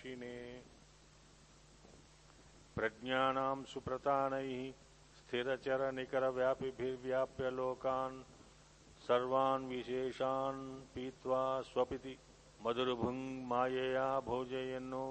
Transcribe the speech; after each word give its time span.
साक्षिणे 0.00 0.36
प्रज्ञानां 2.76 3.58
सुप्रतानैः 3.72 4.52
स्थिरचरनिकरव्यापिभिर्व्याप्य 5.18 7.50
लोकान् 7.56 8.16
सर्वान् 9.06 9.68
विशेषान् 9.70 10.62
पीत्वा 10.94 11.42
स्वपिति 11.72 12.14
मधुरभुङ् 12.66 13.20
मायया 13.50 14.06
भोजयन्नो 14.28 15.02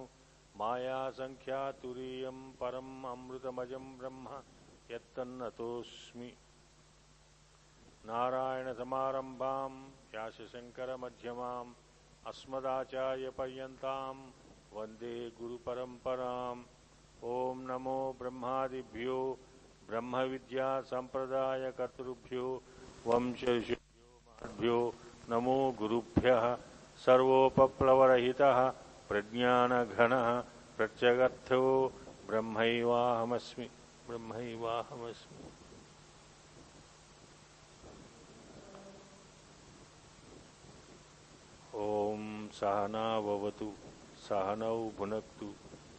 मायासङ्ख्या 0.61 1.61
तुरीयं 1.83 2.39
परम् 2.61 3.05
अमृतमजं 3.11 3.85
ब्रह्म 3.99 4.41
यत्तन्नतोऽस्मि 4.91 6.31
नारायणसमारम्भां 8.09 9.71
व्यासशङ्करमध्यमाम् 10.11 11.77
अस्मदाचार्यपर्यन्तां 12.31 14.17
वंदे 14.73 15.29
गुरुपरम्पराम्। 15.29 16.63
ॐ 17.23 17.65
नमो 17.69 17.99
ब्रह्मादिभ्यो 18.19 19.17
ब्रह्मविद्यासम्प्रदायकर्तृभ्यो 19.89 22.45
वंशऋषिभ्यो 23.07 24.19
महद्भ्यो 24.29 24.79
नमो 25.29 25.57
गुरुभ्यः। 25.71 26.57
सर्वोपप्लवरहितः, 27.05 28.57
प्रज्ञानघनः, 29.09 30.27
प्रत्यगर्थो 30.77 31.61
ब्रह्मैवाहमस्मि 32.27 33.67
ब्रह्मैवाहमस्मि। 34.07 35.37
ॐ 41.75 42.47
सहनाववतु 42.53 43.69
सहनौ 44.29 44.91
भुनक्तु। 44.97 45.53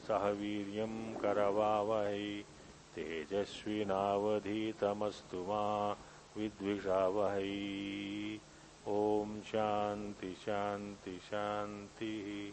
सह 0.07 0.29
वीर्यं 0.29 1.15
करवावहै। 1.15 2.45
तेजस्विनावधीतमस्तु 2.95 5.37
मा 5.37 5.97
विद्विषावहै। 6.37 8.41
ॐ 8.89 9.41
शान्ति 9.41 10.35
शान्ति 10.35 11.21
शान्तिः। 11.23 12.53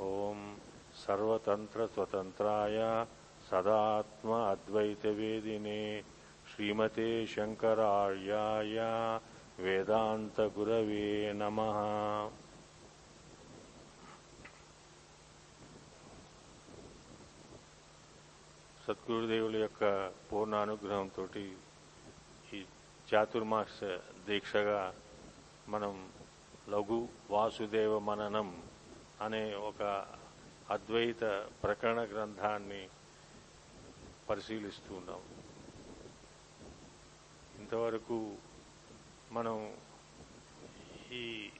ॐ 0.00 0.56
सर्वतन्त्रस्वतन्त्राय 0.94 3.06
सदात्म 3.50 4.30
अद्वैतवेदिने 4.30 6.04
श्रीमते 6.50 7.26
शङ्करार्याय 7.26 8.78
वेदान्तगुरवे 9.59 11.07
नमः 11.33 11.77
సద్గురుదేవుల 18.83 19.55
యొక్క 19.57 19.83
పూర్ణ 20.27 20.55
అనుగ్రహంతో 20.57 21.23
ఈ 22.49 22.59
చాతుర్మాస 23.07 23.77
దీక్షగా 24.27 24.79
మనం 25.69 25.93
లఘు 26.69 26.99
వాసుదేవ 27.31 27.93
మననం 28.07 28.49
అనే 29.21 29.43
ఒక 29.63 29.81
అద్వైత 30.69 31.23
ప్రకరణ 31.63 31.99
గ్రంథాన్ని 32.11 32.81
పరిశీలిస్తూ 34.29 34.91
ఉన్నాం 34.95 35.21
ఇంతవరకు 37.59 38.17
మనం 39.34 39.56
ఈ 41.12 41.50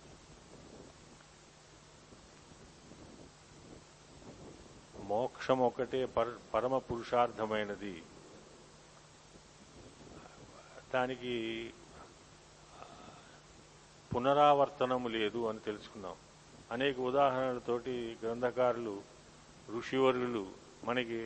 మోక్షం 5.02 5.58
ఒకటే 5.58 6.06
పర 6.06 6.26
పరమ 6.54 6.78
పురుషార్థమైనది 6.78 7.94
దానికి 10.94 11.34
పునరావర్తనము 14.10 15.08
లేదు 15.08 15.48
అని 15.48 15.58
తెలుసుకున్నాం. 15.58 16.16
అనేక 16.72 16.98
ఉదాహరణలతోటి 17.00 18.16
గ్రంథకారులు 18.22 18.94
ఋషివర్యులు 19.68 20.44
మనకి 20.84 21.20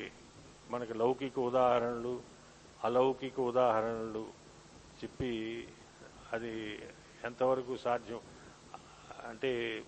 మనకి 0.70 0.94
లౌకిక 0.94 1.38
ఉదాహరణలు 1.38 2.14
అలౌకిక 2.84 3.40
ఉదాహరణలు 3.40 4.24
చెప్పి 4.98 5.32
అది 6.32 6.52
ఎంతవరకు 7.24 7.76
సాధ్యం? 7.76 8.20
అంటే 9.28 9.82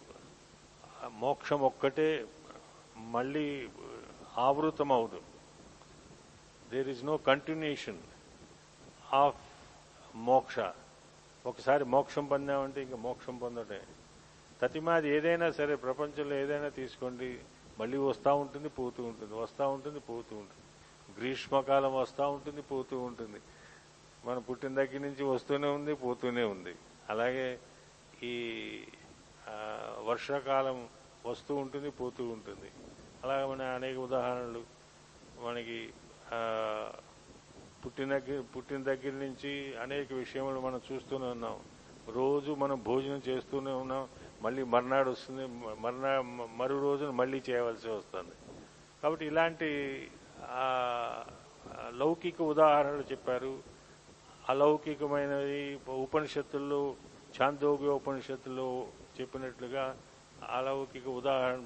మోక్షం 1.09 1.61
ఒక్కటే 1.61 2.27
మళ్ళీ 2.97 3.47
ఆవృతం 4.39 4.93
అవదు 4.93 5.21
there 6.73 6.89
is 6.89 7.05
no 7.05 7.17
continuation 7.17 8.01
of 9.13 9.41
moksha. 10.17 10.59
ఒకసారి 11.47 11.85
మోక్షం 11.85 12.27
పొందామంటే 12.27 12.83
ఇంకా 12.83 12.97
మోక్షం 12.97 13.37
పొందటే 13.39 13.83
తతిమాది 14.63 15.09
ఏదైనా 15.09 15.51
సరే 15.51 15.75
ప్రపంచంలో 15.77 16.35
ఏదైనా 16.35 16.69
తీసుకోండి 16.69 17.39
మళ్ళీ 17.79 17.97
వస్తూ 17.97 18.35
ఉంటుంది 18.35 18.69
పోతూ 18.69 19.03
ఉంటుంది 19.05 19.35
వస్తూ 19.35 19.69
ఉంటుంది 19.69 19.99
పోతూ 19.99 20.37
ఉంటుంది. 20.37 20.65
గ్రీష్మకాలం 21.19 21.95
వస్తూ 21.95 22.25
ఉంటుంది 22.31 22.63
పోతూ 22.63 22.99
ఉంటుంది. 22.99 23.41
మనం 24.27 24.41
పుట్టిన 24.49 24.73
దగ్గర 24.81 25.01
నుంచి 25.07 25.23
వస్తూనే 25.25 25.69
ఉంది 25.77 25.93
పోతూనే 25.95 26.45
ఉంది. 26.55 26.75
అలాగే 27.11 27.47
ఈ 28.31 28.35
వర్షాకాలం 30.09 30.79
వస్తూ 31.27 31.53
ఉంటుంది 31.63 31.91
పోతూ 32.01 32.23
ఉంటుంది. 32.37 32.69
అలాగే 33.25 33.45
మన 33.53 33.63
అనేక 33.79 33.97
ఉదాహరణలు 34.09 34.63
మనకి 35.45 35.79
పుట్టిన 37.85 38.09
దగ్గర 38.19 38.41
పుట్టిన 38.55 38.81
దగ్గర 38.91 39.13
నుంచి 39.25 39.53
అనేక 39.85 40.09
విషయములు 40.13 40.61
మనం 40.61 40.81
చూస్తూనే 40.89 41.29
ఉన్నాం. 41.37 41.57
రోజు 42.09 42.53
మనం 42.63 42.77
భోజనం 42.89 43.21
చేస్తూనే 43.29 43.73
ఉన్నాం 43.83 44.05
మళ్ళీ 44.43 44.63
మర్నాడు 44.75 45.11
వస్తుంది 45.11 45.45
మర్నా 45.85 46.13
మరో 46.61 46.77
రోజున 46.87 47.11
మళ్ళీ 47.21 47.39
చేయవలసి 47.49 47.89
వస్తుంది. 47.89 48.37
కాబట్టి 49.03 49.25
ఇలాంటి 49.31 49.69
లౌకిక 52.01 52.41
ఉదాహరణలు 52.53 53.05
చెప్పారు. 53.13 53.53
అలౌకికమైనవి 54.51 55.81
ఉపనిషత్తుల్లో 56.05 56.81
చాందోగ్య 57.37 57.91
ఉపనిషత్తులో 58.01 58.69
చెప్పినట్లుగా 59.21 59.85
అలౌకిక 60.49 61.07
ఉదాహరణ 61.09 61.61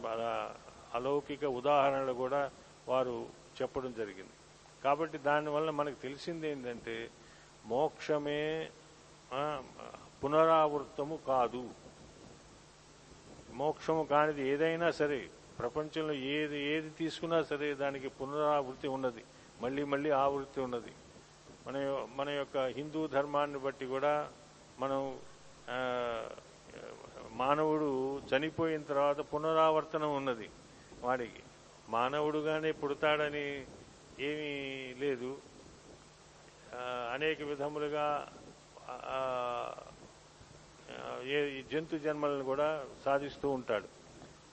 అలౌకిక 0.94 1.44
ఉదాహరణలు 1.44 2.14
కూడా 2.22 2.42
వారు 2.88 3.16
చెప్పడం 3.62 3.92
జరిగింది. 3.98 4.36
కాబట్టి 4.84 5.18
దానివల్ల 5.18 5.68
మనకు 5.70 5.98
తెలిసింది 6.02 6.46
ఏంటంటే 6.50 6.96
మోక్షమే 7.66 8.42
పునరావృతము 10.22 11.16
కాదు. 11.28 11.62
మోక్షము 13.52 14.02
కానిది 14.10 14.42
ఏదైనా 14.48 14.90
సరే 14.90 15.20
ప్రపంచంలో 15.58 16.14
ఏది 16.36 16.58
ఏది 16.74 16.90
తీసుకున్నా 16.90 17.38
సరే 17.42 17.68
దానికి 17.74 18.08
పునరావృత్తి 18.08 18.88
ఉన్నది. 18.88 19.22
మళ్ళీ 19.62 19.82
మళ్ళీ 19.84 20.10
ఆవృత్తి 20.10 20.60
ఉన్నది. 20.60 20.92
మన 21.66 21.76
మన 22.16 22.28
యొక్క 22.28 22.56
హిందూ 22.76 23.06
ధర్మాన్ని 23.06 23.58
బట్టి 23.58 23.86
కూడా 23.86 24.12
మనం 24.78 25.00
మానవుడు 27.30 27.88
చనిపోయిన 28.30 28.82
తర్వాత 28.82 29.20
పునరావర్తనం 29.32 30.16
ఉన్నది 30.16 30.50
వాడికి. 31.02 31.42
మానవుడుగానే 31.88 32.72
పుడతాడని 32.72 33.46
ఏమీ 34.20 34.52
లేదు. 35.02 35.30
అనేక 37.14 37.42
విధములుగా 37.42 38.06
ఏ 41.34 41.62
జంతు 41.72 41.96
జన్మలను 41.96 42.44
కూడా 42.44 42.68
సాధిస్తూ 43.04 43.50
ఉంటాడు. 43.50 43.88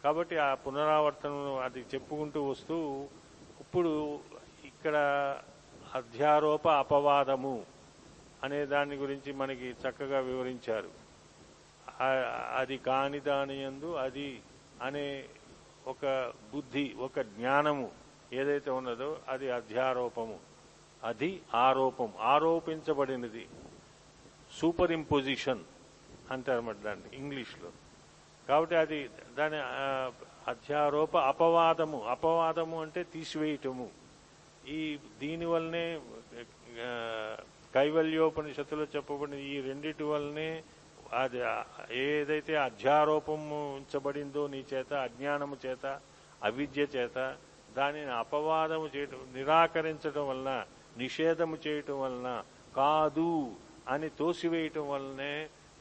కాబట్టి 0.03 0.37
ఆ 0.37 0.53
పునరావర్తనం 0.65 1.57
అది 1.65 1.81
చెప్పుకుంటూ 1.93 2.43
వస్తూ 2.43 2.77
ఇప్పుడు 3.59 4.19
ఇక్కడ 4.63 4.95
అధ్యారోప 5.95 6.67
అపవాదము 6.67 7.65
అనే 8.43 8.65
దాని 8.65 8.95
గురించి 8.95 9.33
మనకి 9.33 9.69
చక్కగా 9.69 10.19
వివరించారు. 10.19 10.89
అది 12.55 12.77
కాని 12.77 13.19
దాని 13.19 13.63
యందు 13.63 13.93
అది 13.93 14.41
అనే 14.81 15.25
ఒక 15.87 16.33
బుద్ధి 16.53 16.95
ఒక 16.99 17.19
జ్ఞానము 17.19 17.91
ఏదైతే 18.33 18.71
ఉన్నదో 18.71 19.19
అది 19.29 19.51
అధ్యారోపము. 19.51 20.39
అది 21.03 21.41
ఆరోపం 21.55 22.13
ఆరోపించబడినది. 22.19 23.47
సూపర్ 24.59 24.91
ఇంపోజిషన్ 24.91 25.59
అంటారన్నమాట 26.31 26.75
దాన్ని 26.75 27.17
ఇంగ్లీష్లో. 27.17 27.69
కాబట్టి 28.49 28.75
అది 28.75 29.09
దాని 29.37 29.55
అధ్యారోప 30.51 31.17
అపవాదము. 31.17 32.01
అపవాదము 32.03 32.81
అంటే 32.81 33.03
తీసివేయటము. 33.03 34.00
ఈ 34.69 34.81
దీనివల్లనే 35.19 35.85
ఆ, 36.83 36.91
కైవల్యోపనిషత్తులో 37.73 38.85
చెప్పబడిన 38.85 39.39
ఈ 39.47 39.61
రెండిటి 39.61 40.03
వల్లనే 40.03 40.49
అది 41.13 41.39
ఏదైతే 42.01 42.55
అధ్యారోపం 42.59 43.41
ఉంచబడిందో 43.75 44.47
నీ 44.47 44.65
చేత 44.73 44.93
అజ్ఞానము 45.05 45.57
చేత 45.65 45.85
అవిద్య 46.41 46.87
చేత 46.95 47.17
దానిని 47.75 48.11
అపవాదము 48.15 48.87
చేయటం 48.95 49.19
నిరాకరించడం 49.33 50.27
వలన 50.27 50.51
నిషేధము 50.97 51.57
చేయటం 51.65 51.99
వలన 52.01 52.29
కాదు 52.75 53.29
అని 53.87 54.09
తోసివేయటం 54.17 54.87
వల్లనే 54.89 55.33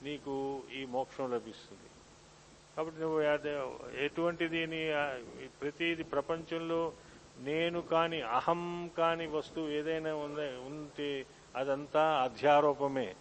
నీకు 0.02 0.34
ఈ 0.72 0.84
మోక్షం 0.86 1.30
లభిస్తుంది. 1.30 1.88
కాబట్టి 2.76 3.00
నువ్వు 3.00 3.18
అదే 3.28 3.52
ఎటువంటిది 4.04 4.60
ప్రతిది 5.60 6.04
ప్రపంచంలో 6.12 6.80
నేను 7.40 7.80
కాని 7.80 8.22
అహం 8.22 8.90
కాని 8.98 9.26
వస్తువు 9.26 9.68
ఏదైనా 9.68 10.14
ఉందే 10.14 10.48
ఉంటే 10.66 11.26
అదంతా 11.56 12.22
అధ్యారోపమే. 12.22 13.14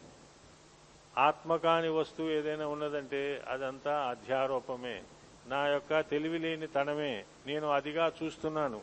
ఆత్మ 1.17 1.55
కాని 1.55 1.89
వస్తువు 1.89 2.29
ఏదైనా 2.29 2.67
ఉన్నదంటే 2.67 3.43
అదంతా 3.47 4.09
అధ్యారోపమే. 4.09 5.03
నా 5.47 5.67
యొక్క 5.67 5.99
తెలివి 5.99 6.39
లేని 6.39 6.67
తనమే. 6.67 7.23
నేను 7.47 7.67
అదిగా 7.67 8.11
చూస్తున్నాను. 8.23 8.81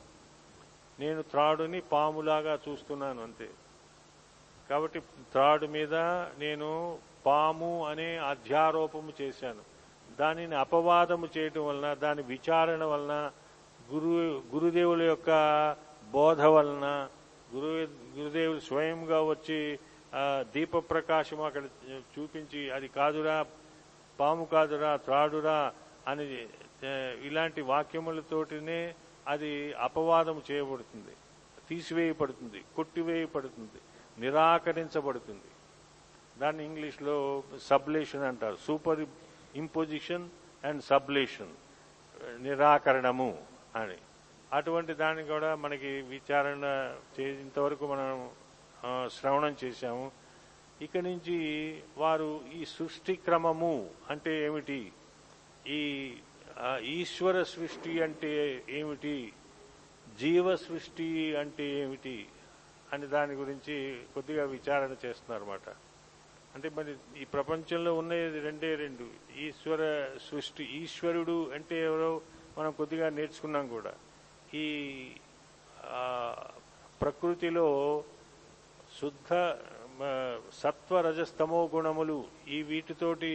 నేను 1.01 1.23
త్రాడుని 1.23 1.81
పాములాగా 1.81 2.59
చూస్తున్నాను 2.69 3.23
అంతే. 3.23 3.49
కాబట్టి 4.71 5.01
త్రాడు 5.01 5.67
మీద 5.67 5.95
నేను 6.39 6.99
పాము 7.27 7.87
అనే 7.87 8.17
అధ్యారోపము 8.17 9.13
చేశాను. 9.21 9.77
దానిని 10.21 10.55
అపవాదము 10.55 11.29
చేయటం 11.39 11.67
వలన 11.67 11.95
దాని 11.95 12.23
విచారణ 12.23 12.85
వలన 12.85 13.31
గురు 13.91 14.13
గురుదేవుల 14.53 15.03
యొక్క 15.13 15.31
బోధ 16.15 16.43
వలన 16.55 16.87
గురు 17.55 17.71
గురుదేవులు 18.17 18.63
స్వయంగా 18.69 19.19
వచ్చి 19.33 19.59
దీప 20.55 20.77
ప్రకాశం 20.91 21.41
అక్కడ 21.49 21.65
చూపించి 22.15 22.61
అది 22.77 22.89
కాదురా 22.97 23.37
పాము 24.19 24.45
కాదురా 24.53 24.93
త్రాడురా 25.07 25.59
అని 26.11 26.25
ఇలాంటి 27.29 27.61
వాక్యములతోటినే 27.73 28.81
అది 29.33 29.53
అపవాదం 29.87 30.37
చేయబడుతుంది. 30.51 31.15
తీసివేయబడుతుంది 31.69 32.61
కొట్టివేయబడుతుంది 32.77 33.81
నిరాకరించబడుతుంది. 34.25 35.51
దాన్ని 36.41 36.63
ఇంగ్లీష్లో 36.69 37.17
సబ్లేషన్ 37.71 38.25
అంటారు. 38.31 38.57
సూపర్ 38.67 39.03
ఇంపోజిషన్ 39.63 40.27
అండ్ 40.69 40.83
సబ్లేషన్ 40.91 41.55
నిరాకరణము. 42.47 43.31
అని. 43.77 43.97
అటువంటి 44.53 44.95
దాన్ని 44.95 45.25
కూడా 45.25 45.55
మనకి 45.55 45.87
విచారణ 45.87 46.95
ఇంతవరకు 47.19 47.87
మనం 47.87 48.31
శ్రవణం 49.09 49.57
చేశాము. 49.65 50.13
ఇక 50.83 50.97
నుంచి 50.97 51.81
వారు 51.97 52.41
ఈ 52.55 52.65
సృష్టి 52.65 53.15
క్రమము 53.15 53.91
అంటే 54.11 54.45
ఏమిటి? 54.45 54.93
ఈ 55.67 56.13
ఈశ్వర 56.83 57.43
సృష్టి 57.43 58.03
అంటే 58.03 58.63
ఏమిటి? 58.69 59.33
జీవ 60.21 60.57
సృష్టి 60.57 61.37
అంటే 61.37 61.81
ఏమిటి? 61.81 62.27
అని 62.93 63.07
దాని 63.07 63.35
గురించి 63.35 64.01
కొద్దిగా 64.15 64.45
విచారణ 64.45 64.91
చేస్తున్నారన్నమాట. 64.91 65.69
అంటే 66.55 66.69
మరి 66.69 67.23
ఈ 67.23 67.25
ప్రపంచంలో 67.25 67.95
ఉన్నది 67.95 68.41
రెండే 68.41 68.75
రెండు. 68.75 69.39
ఈశ్వర 69.39 70.11
సృష్టి 70.31 70.65
ఈశ్వరుడు 70.65 71.51
అంటే 71.55 71.85
ఎవరో 71.85 72.21
మనం 72.57 72.71
కొద్దిగా 72.81 73.07
నేర్చుకున్నాం 73.19 73.65
కూడా. 73.69 73.93
ఈ 74.55 74.67
ప్రకృతిలో 77.03 77.69
శుద్ధ 78.99 79.33
సత్వరజస్తమో 79.99 80.41
సత్వ 80.61 81.01
రజస్తమో 81.07 81.61
గుణములు 81.75 82.17
ఈ 82.49 82.59
వీటితోటి 82.71 83.31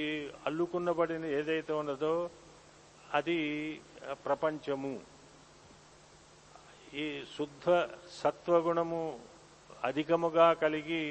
అల్లుకున్నబడిన 0.47 1.25
ఏదైతే 1.39 1.73
ఉన్నదో 1.73 2.13
అది 3.17 3.37
ప్రపంచము. 4.25 4.93
ఈ 7.03 7.05
శుద్ధ 7.35 7.67
సత్వగుణము 8.21 9.01
అధికముగా 9.89 10.47
కలిగి 10.63 11.03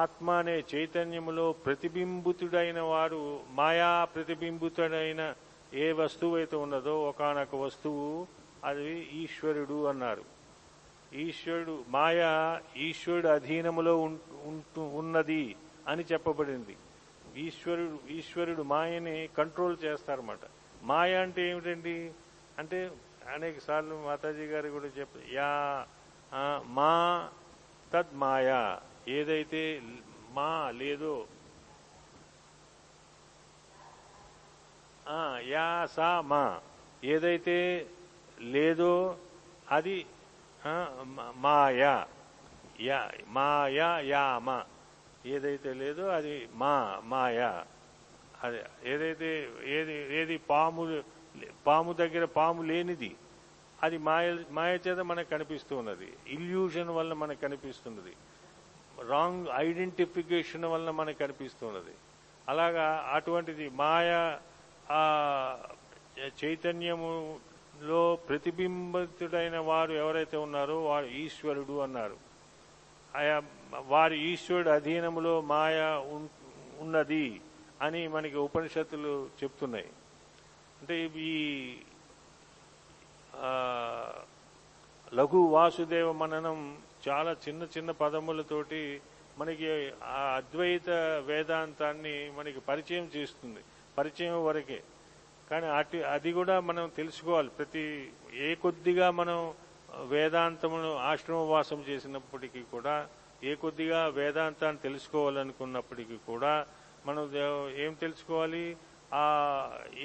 ఆత్మ 0.00 0.30
అనే 0.40 0.56
చైతన్యములో 0.72 1.44
ప్రతిబింబితుడైన 1.64 2.80
వారు 2.92 3.22
మాయా 3.58 3.92
ప్రతిబింబితుడైన 4.14 5.22
ఏ 5.74 5.92
వస్తువు 5.92 6.36
అయితే 6.36 6.56
ఉన్నదో 6.56 7.02
ఒకనొక 7.02 7.54
వస్తువు 7.54 8.26
అది 8.64 8.98
ఈశ్వరుడు 8.98 9.84
అన్నారు. 9.84 10.24
ఈశ్వరుడు 11.14 11.84
మాయ 11.88 12.24
ఈశ్వరుడు 12.76 13.28
అధీనములో 13.28 13.98
ఉం- 13.98 14.48
ఉంటూ 14.48 14.82
ఉన్నది 14.82 15.56
అని 15.88 16.04
చెప్పబడింది. 16.12 16.76
ఈశ్వరుడు 17.36 17.98
ఈశ్వరుడు 18.10 18.62
మాయని 18.62 19.28
కంట్రోల్ 19.38 19.76
చేస్తారన్నమాట. 19.84 20.38
మాయ 20.82 21.14
అంటే 21.14 21.50
ఏమిటండి? 21.50 22.12
అంటే 22.58 22.90
అనేక 23.34 23.58
సార్లు 23.58 24.02
మాతాజీ 24.04 24.44
గారు 24.44 24.68
కూడా 24.68 24.84
చెప్ప 24.84 25.10
యా 25.32 25.86
మా 26.66 27.28
తద్ 27.94 28.06
మాయా. 28.14 28.80
ఏదైతే 29.08 29.82
మా 30.30 30.70
లేదో 30.70 31.26
యా 35.48 35.66
సా 35.94 36.08
మా. 36.22 36.42
ఏదైతే 37.04 37.58
లేదో 38.52 38.92
అది 39.68 39.96
మాయా 41.38 41.94
యా. 42.80 43.00
మాయా 43.28 43.88
యా 44.10 44.24
మా. 44.40 44.58
ఏదైతే 45.26 45.70
లేదో 45.74 46.04
అది 46.10 46.34
మా 46.54 46.74
మాయా 47.04 47.50
అదే 48.40 48.60
ఏదైతే 48.84 49.30
ఏది 49.70 49.96
ఏది 50.20 50.36
పాము 50.50 50.82
పాము 51.66 51.90
దగ్గర 51.92 52.24
పాము 52.36 52.62
లేనిది 52.62 53.10
అది 53.78 53.98
మాయ 53.98 54.26
మాయ 54.50 54.72
చేత 54.86 55.00
మనకు 55.02 55.30
కనిపిస్తూ 55.30 55.74
ఉన్నది 55.76 56.08
ఇల్యూషన్ 56.28 56.90
వల్ల 56.90 57.12
మనకు 57.14 57.40
కనిపిస్తున్నది. 57.40 58.12
రాంగ్ 59.10 59.46
ఐడెంటిఫికేషన్ 59.58 60.66
వల్ల 60.72 60.88
మనకు 60.90 61.18
కనిపిస్తున్నది. 61.18 61.94
అలాగా 62.48 62.86
అటువంటిది 63.16 63.66
మాయ 63.76 64.08
ఆ 64.90 65.58
చైతన్యములో 66.44 68.16
ప్రతిబింబితుడైన 68.16 69.58
వారు 69.58 69.92
ఎవరైతే 69.92 70.36
ఉన్నారో 70.36 70.84
వారు 70.84 71.06
ఈశ్వరుడు 71.06 71.78
అన్నారు. 71.78 72.16
ఆయా 73.16 73.42
వారి 73.86 74.18
ఈశ్వరుడు 74.32 74.70
అధీనములో 74.70 75.40
మాయ 75.40 75.82
ఉన్నది 76.78 77.40
అని 77.82 78.08
మనకి 78.08 78.36
ఉపనిషత్తులు 78.36 79.28
చెప్తున్నాయి. 79.42 79.88
అంటే 80.80 81.10
ఈ 81.16 81.76
లఘు 85.14 85.36
వాసుదేవ 85.36 86.12
మననం 86.12 86.78
చాలా 87.08 87.36
చిన్న 87.48 87.66
చిన్న 87.78 87.90
పదములతోటి 87.90 89.00
మనకి 89.38 89.90
ఆ 90.04 90.34
అద్వైత 90.36 90.90
వేదాంతాన్ని 91.26 92.30
మనకి 92.30 92.60
పరిచయం 92.60 93.10
చేస్తుంది. 93.16 93.60
పరిచయం 93.98 94.44
వరకే. 94.44 94.82
కానీ 95.50 95.66
అటు 95.78 95.98
అది 96.14 96.30
కూడా 96.32 96.56
మనం 96.68 96.84
తెలుసుకోవాలి. 96.96 97.50
ప్రతి 97.58 97.82
ఏ 98.46 98.48
కొద్దిగా 98.64 99.06
మనం 99.20 99.38
వేదాంతమును 100.14 100.90
ఆశ్రమవాసం 101.10 101.80
చేసినప్పటికీ 101.88 102.60
కూడా 102.74 102.94
ఏ 103.44 103.52
కొద్దిగా 103.54 104.00
వేదాంతాన్ని 104.18 104.80
తెలుసుకోవాలనుకున్నప్పటికీ 104.82 106.16
కూడా 106.26 106.52
మనం 107.06 107.22
ఏం 107.84 107.92
తెలుసుకోవాలి? 108.04 108.64
ఆ 109.22 109.24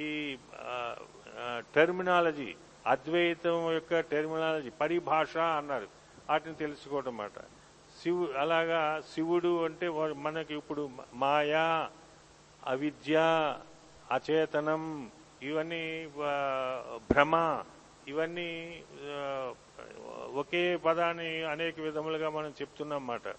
ఈ 0.06 0.10
టెర్మినాలజీ 1.76 2.52
అద్వైతం 2.94 3.58
యొక్క 3.74 4.00
టెర్మినాలజీ 4.14 4.72
పరిభాష 4.82 5.36
అన్నారు. 5.60 5.88
వాటిని 6.30 6.56
తెలుసుకోవటం 6.64 7.12
అన్నమాట. 7.12 7.38
శివు 8.00 8.24
అలాగా 8.44 8.82
శివుడు 9.12 9.52
అంటే 9.66 9.88
మనకి 10.26 10.54
ఇప్పుడు 10.62 10.84
మాయా 11.22 11.68
అవిద్య 12.74 13.16
అచేతనం 14.16 14.84
ఇవన్నీ 15.42 16.08
భ్రమ 17.12 17.64
ఇవన్నీ 18.08 18.84
ఒకే 20.42 20.78
పదాన్ని 20.78 21.44
అనేక 21.44 21.80
విధములుగా 21.80 22.30
మనం 22.30 22.54
చెప్తున్నాం 22.62 23.10
అన్నమాట. 23.10 23.36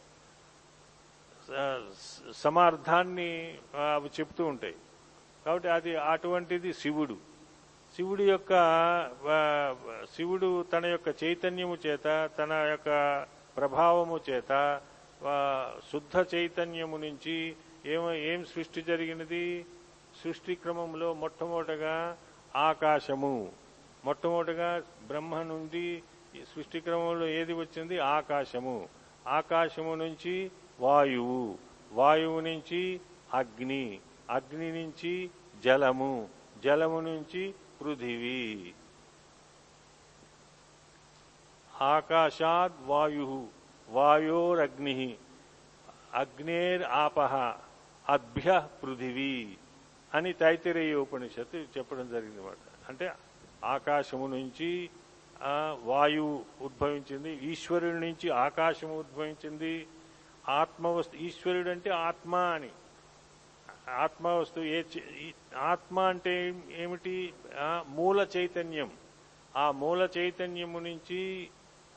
సమార్థాన్ని 2.35 3.59
అవి 3.95 4.09
చెప్తూ 4.21 4.45
ఉంటాయి. 4.45 4.77
కాబట్టి 5.45 5.69
అది 5.69 5.97
అటువంటిది 5.97 6.73
శివుడు. 6.73 7.17
శివుడి 7.97 8.25
యొక్క 8.31 8.53
శివుడు 10.17 10.63
తన 10.73 10.87
యొక్క 10.87 11.09
చైతన్యము 11.25 11.77
చేత 11.87 12.31
తన 12.39 12.53
యొక్క 12.71 12.89
ప్రభావము 13.57 14.21
చేత 14.31 14.81
శుద్ధ 15.93 16.35
చైతన్యము 16.35 16.97
నుంచి 16.97 17.57
ఏమ 17.87 18.11
ఏం 18.11 18.45
సృష్టి 18.45 18.83
జరిగినది? 18.83 19.65
సృష్టి 20.27 20.55
క్రమంలో 20.55 21.15
మొట్టమొదటగా 21.15 22.19
ఆకాశము. 22.57 23.53
మొట్టమొదటగా 24.05 24.83
బ్రహ్మ 25.07 25.43
నుండి 25.43 26.03
సృష్టి 26.55 26.81
క్రమంలో 26.81 27.29
ఏది 27.29 27.53
వచ్చింది? 27.53 27.99
ఆకాశము. 27.99 28.89
ఆకాశము 29.29 29.95
నుంచి 29.95 30.51
వాయువు. 30.81 31.59
వాయువు 31.93 32.41
నుంచి 32.41 33.01
అగ్ని. 33.35 33.99
అగ్ని 34.31 34.83
నుంచి 34.83 35.31
జలము. 35.65 36.29
జలము 36.65 37.01
నుంచి 37.01 37.55
పృథివీ. 37.81 38.73
ఆకాశాద్ 41.81 42.87
వాయు. 42.87 43.47
వాయోరగ్ని. 43.89 45.17
అగ్నేర్ 46.15 46.83
ఆపహ 46.83 47.57
అభ్య 48.09 48.69
పృథివీ. 48.83 49.57
అని 50.17 50.33
తైతిరేయ 50.33 50.95
ఉపనిషత్తు 50.95 51.57
చెప్పడం 51.57 52.09
జరిగింది 52.11 52.43
మాట 52.43 52.57
అంటే 52.89 53.13
ఆకాశము 53.65 54.27
నుంచి 54.27 54.91
వాయువు 55.85 56.45
ఉద్భవించింది 56.61 57.33
ఈశ్వరుడి 57.33 58.01
నుంచి 58.01 58.31
ఆకాశము 58.31 58.99
ఉద్భవించింది 58.99 59.87
ఆత్మవస్తు 60.49 61.17
ఈశ్వరుడు 61.17 61.71
అంటే 61.71 61.91
ఆత్మ 61.91 62.37
అని. 62.37 62.69
ఆత్మవస్తు 63.91 64.61
ఏ 64.61 64.83
చే- 64.83 65.59
ఆత్మ 65.59 66.01
అంటే 66.01 66.55
ఏమిటి? 66.77 67.35
మూల 67.89 68.27
చైతన్యం. 68.37 68.91
ఆ 69.57 69.71
మూల 69.71 70.09
చైతన్యము 70.19 70.79
నుంచి 70.79 71.49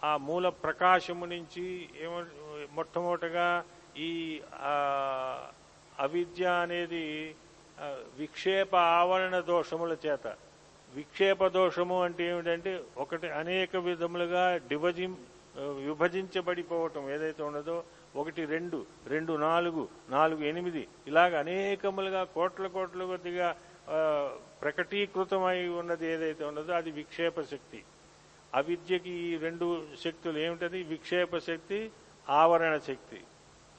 ఆ 0.04 0.18
మూల 0.18 0.50
ప్రకాశము 0.50 1.26
నుంచి 1.26 1.90
ఏమ 2.02 2.26
మొట్టమొదటగా 2.72 3.64
ఈ 3.98 4.42
అవిద్య 6.00 6.46
అనేది 6.46 7.36
విక్షేప 8.20 8.74
ఆవరణ 8.76 9.36
దోషముల 9.40 9.94
చేత. 10.06 10.28
విక్షేప 10.96 11.48
దోషము 11.48 11.98
అంటే 12.04 12.24
ఏమిటంటే 12.32 12.72
ఒకటి 12.98 13.28
అనేక 13.42 13.76
విధములుగా 13.88 14.44
డిభజి 14.58 15.08
విభజించబడిపోవటం 15.88 17.04
ఏదైతే 17.12 17.42
ఉన్నదో 17.44 17.84
ఒకటి 18.16 18.42
రెండు 18.46 18.86
రెండు 19.08 19.34
నాలుగు 19.34 19.84
నాలుగు 20.10 20.42
ఎనిమిది 20.44 20.84
ఇలాగ 21.08 21.40
అనేకములుగా 21.40 22.24
కోట్ల 22.24 22.68
కోట్ల 22.68 23.06
కొద్దిగా 23.06 23.56
ప్రకటీకృతమై 24.62 25.68
ఉన్నది 25.82 26.06
ఏదైతే 26.14 26.44
ఉన్నదో 26.46 26.72
అది 26.74 26.92
విక్షేప 26.92 27.42
శక్తి. 27.42 27.80
అవిద్యకి 28.54 29.10
ఈ 29.10 29.38
రెండు 29.38 29.66
శక్తులు 30.04 30.38
ఏమిటది? 30.38 30.84
విక్షేప 30.84 31.38
శక్తి 31.38 31.80
ఆవరణ 32.30 32.78
శక్తి. 32.78 33.20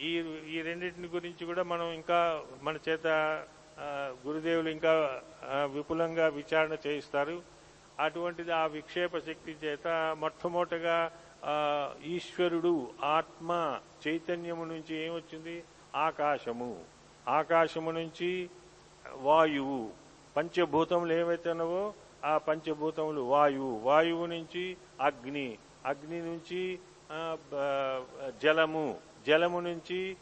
ఈ 0.01 0.11
ఈ 0.55 0.63
రెండింటిని 0.63 1.09
గురించి 1.09 1.47
కూడా 1.47 1.63
మనం 1.63 1.87
ఇంకా 1.93 2.19
మన 2.63 2.77
చేత 2.89 3.07
గురుదేవులు 4.27 4.69
ఇంకా 4.69 5.23
విపులంగా 5.65 6.27
విచారణ 6.29 6.77
చేయిస్తారు. 6.87 7.43
అటువంటిది 8.01 8.53
ఆ 8.53 8.67
విక్షేప 8.67 9.19
శక్తి 9.19 9.53
చేత 9.65 10.17
మొట్టమొదటగా 10.21 11.13
ఈశ్వరుడు 12.05 12.91
ఆత్మ 13.05 13.81
చైతన్యము 14.07 14.65
నుంచి 14.65 14.97
ఏమొచ్చింది? 14.97 15.65
ఆకాశము. 15.95 16.85
ఆకాశము 17.29 17.91
నుంచి 17.91 18.51
వాయువు. 19.17 19.91
పంచభూతములు 20.37 21.13
ఏవైతే 21.13 21.51
ఉన్నావో 21.51 21.95
ఆ 22.25 22.39
పంచభూతములు 22.39 23.21
వాయువు. 23.21 23.79
వాయువు 23.79 24.27
నుంచి 24.27 24.77
అగ్ని. 25.01 25.59
అగ్ని 25.87 26.19
నుంచి 26.21 26.79
జలము. 28.43 28.99
జలము 29.27 29.61
నుంచి 29.61 30.17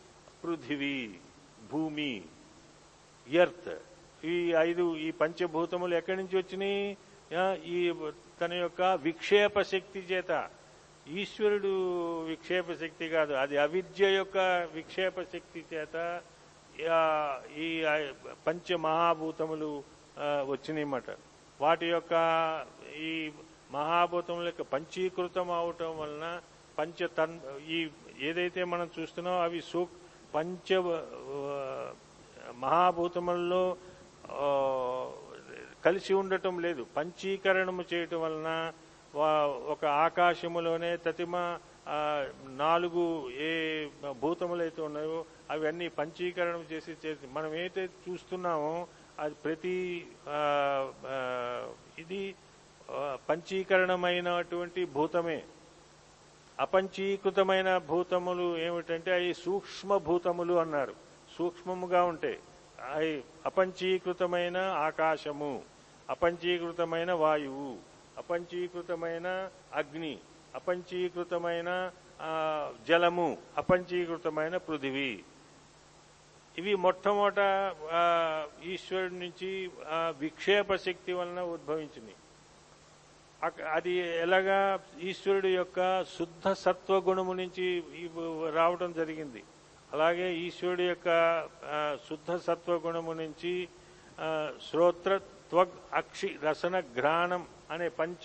పృథివీ 0.44 1.14
భూమి. 1.72 2.22
ఎర్త్ 3.42 3.72
ఈ 4.32 4.36
ఐదు 4.68 4.84
ఈ 5.06 5.08
పంచభూతములు 5.22 5.94
ఎక్కడి 6.00 6.18
నుంచి 6.20 6.36
వచ్చినాయి? 6.40 6.84
ఈ 7.74 7.78
తన 8.40 8.52
యొక్క 8.64 8.82
విక్షేప 9.06 9.62
శక్తి 9.72 10.00
చేత. 10.10 10.32
ఈశ్వరుడు 11.20 11.72
విక్షేప 12.30 12.66
శక్తి 12.82 13.06
కాదు 13.16 13.32
అది 13.42 13.56
అవిద్య 13.64 14.08
యొక్క 14.14 14.38
విక్షేప 14.76 15.22
శక్తి 15.34 15.60
చేత 15.72 15.96
ఈ 17.66 17.68
పంచ 18.46 18.76
మహాభూతములు 18.88 19.70
వచ్చినాయన్నమాట. 20.52 21.08
వాటి 21.60 21.86
యొక్క 21.94 22.14
ఈ 23.08 23.12
మహాభూతముల 23.76 24.46
యొక్క 24.50 24.64
పంచీకృతం 24.74 25.48
అవటం 25.60 25.94
వలన 26.00 26.26
పంచ 26.78 27.06
తన్ 27.18 27.38
ఈ 27.76 27.78
ఏదైతే 28.28 28.60
మనం 28.72 28.86
చూస్తున్నామో 28.98 29.40
అవి 29.46 29.60
సూ 29.70 29.80
పంచ 30.34 30.68
మహాభూతములలో 32.54 33.76
కలిసి 35.84 36.14
ఉండటం 36.14 36.60
లేదు. 36.60 36.86
పంచీకరణము 36.96 37.84
చేయటం 37.94 38.20
వలన 38.20 38.72
వా- 39.14 39.72
ఒక 39.72 39.84
ఆకాశములోనే 39.84 40.96
తతిమ 40.96 41.58
నాలుగు 42.48 43.30
ఏ 43.30 43.86
భూతములైతే 44.20 44.82
ఉన్నాయో 44.82 45.24
అవన్నీ 45.50 45.88
పంచీకరణం 45.88 46.64
చేసి 46.72 46.90
చేసి 46.90 47.26
మనం 47.32 47.54
ఏదైతే 47.54 47.88
చూస్తున్నామో 48.08 48.86
అది 49.18 49.34
ప్రతి 49.34 50.06
ఇది 51.98 52.34
పంచీకరణమైనటువంటి 53.28 54.84
భూతమే. 54.84 55.42
అపంచీకృతమైన 56.60 57.78
భూతములు 57.78 58.58
ఏమిటంటే 58.58 59.14
అవి 59.14 59.34
సూక్ష్మ 59.34 59.96
భూతములు 59.96 60.54
అన్నారు. 60.54 61.07
సూక్ష్మముగా 61.38 62.02
ఉంటాయి 62.12 62.38
అపంచీకృతమైన 63.48 64.58
ఆకాశము 64.88 65.52
అపంచీకృతమైన 66.14 67.10
వాయువు 67.22 67.70
అపంచీకృతమైన 68.20 69.26
అగ్ని 69.80 70.14
అపంచీకృతమైన 70.58 71.70
జలము 72.88 73.26
అపంచీకృతమైన 73.60 74.56
పృథివీ. 74.68 75.10
ఇవి 76.60 76.72
మొట్టమొదట 76.84 77.40
ఈశ్వరుడి 78.72 79.16
నుంచి 79.24 79.50
విక్షేప 80.22 80.76
శక్తి 80.86 81.12
వలన 81.18 81.40
ఉద్భవించింది 81.56 82.14
అది 83.76 83.92
ఎలాగా 84.24 84.58
ఈశ్వరుడు 85.08 85.50
యొక్క 85.58 85.78
శుద్ధ 86.16 86.52
సత్వ 86.64 86.96
గుణము 87.08 87.34
నుంచి 87.40 87.66
ఇవ్ 88.04 88.18
రావడం 88.56 88.90
జరిగింది. 89.00 89.42
అలాగే 89.92 90.26
ఈశ్వరుడు 90.34 90.82
యొక్క 90.82 91.08
శుద్ధ 92.08 92.36
సత్వగుణము 92.36 93.12
నుంచి 93.12 93.52
శ్రోత్ర 94.70 95.16
త్వగ్ 95.50 95.76
అక్షి 95.92 96.30
రసన 96.42 96.80
ఘ్రాణం 96.80 97.42
అనే 97.70 97.88
పంచ 97.88 98.24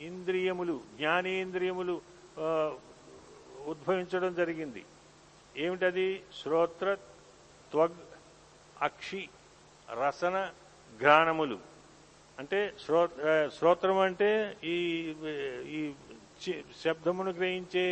ఇంద్రియములు 0.00 0.80
జ్ఞానేంద్రియములు 0.96 1.94
ఉద్భవించడం 3.66 4.34
జరిగింది. 4.34 4.82
ఏమిటది? 5.56 6.22
శ్రోత్ర 6.42 6.88
త్వగ్ 7.72 8.02
అక్షి 8.82 9.28
రసన 9.92 10.36
ఘ్రాణములు. 11.00 11.58
అంటే 12.38 12.60
శ్రో 12.84 13.08
శ్రోత్రం 13.58 13.98
అంటే 13.98 14.56
ఈ 14.64 14.76
ఈ 15.76 15.80
శబ్దమును 16.84 17.30
గ్రహించే 17.30 17.86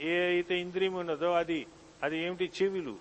ఏ 0.00 0.20
అయితే 0.26 0.58
ఇంద్రియం 0.58 0.94
ఉన్నదో 0.94 1.32
అది 1.32 1.66
అది 2.02 2.18
ఏమిటి 2.18 2.50
చెవిలు? 2.62 2.96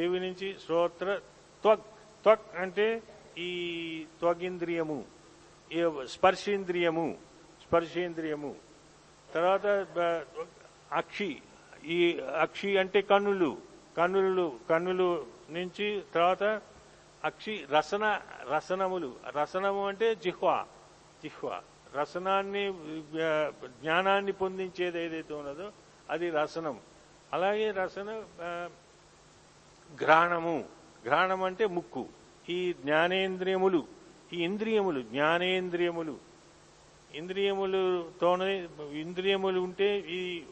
చెవి 0.00 0.20
నుంచి 0.20 0.56
శ్రోత్ర 0.66 1.20
త్వక్. 1.62 1.86
త్వక్ 2.22 2.56
అంటే 2.56 3.02
ఈ 3.38 3.50
త్వగింద్రియము 4.20 5.04
ఈ 5.72 5.90
స్పర్శేంద్రియము 6.04 7.16
స్పర్శేంద్రియము. 7.68 8.54
తర్వాత 9.34 9.66
అక్షి. 10.92 11.40
ఈ 11.84 12.18
అక్షి 12.40 12.78
అంటే 12.78 13.00
కన్నులు. 13.00 13.58
కన్నులు 13.96 14.58
కన్నులు 14.70 15.26
నుంచి 15.50 16.02
తర్వాత 16.14 16.62
అక్షి 17.24 17.66
రసన 17.70 18.20
రసనములు. 18.54 19.14
రసనము 19.36 19.88
అంటే 19.88 20.14
జిహ్వ 20.14 20.66
జిహ్వ. 21.22 21.62
రసనాన్ని 21.96 22.72
జ్ఞానాన్ని 23.66 24.32
పొందించేది 24.32 25.04
ఏదైతే 25.04 25.34
ఉన్నదో 25.34 25.72
అది 26.10 26.30
రసనం. 26.30 26.80
అలాగే 27.32 27.70
రసన 27.70 28.24
ఘ్రాణము. 30.00 30.64
ఘ్రాణం 31.04 31.42
అంటే 31.42 31.66
ముక్కు. 31.66 32.06
ఈ 32.50 32.72
జ్ఞానేంద్రియములు 32.72 33.86
ఈ 34.32 34.42
ఇంద్రియములు 34.44 35.02
జ్ఞానేంద్రియములు. 35.02 36.16
ఇంద్రియములతోనే 37.14 38.68
ఇంద్రియములు 38.92 39.60
ఉంటే 39.60 39.98
ఈ 39.98 40.42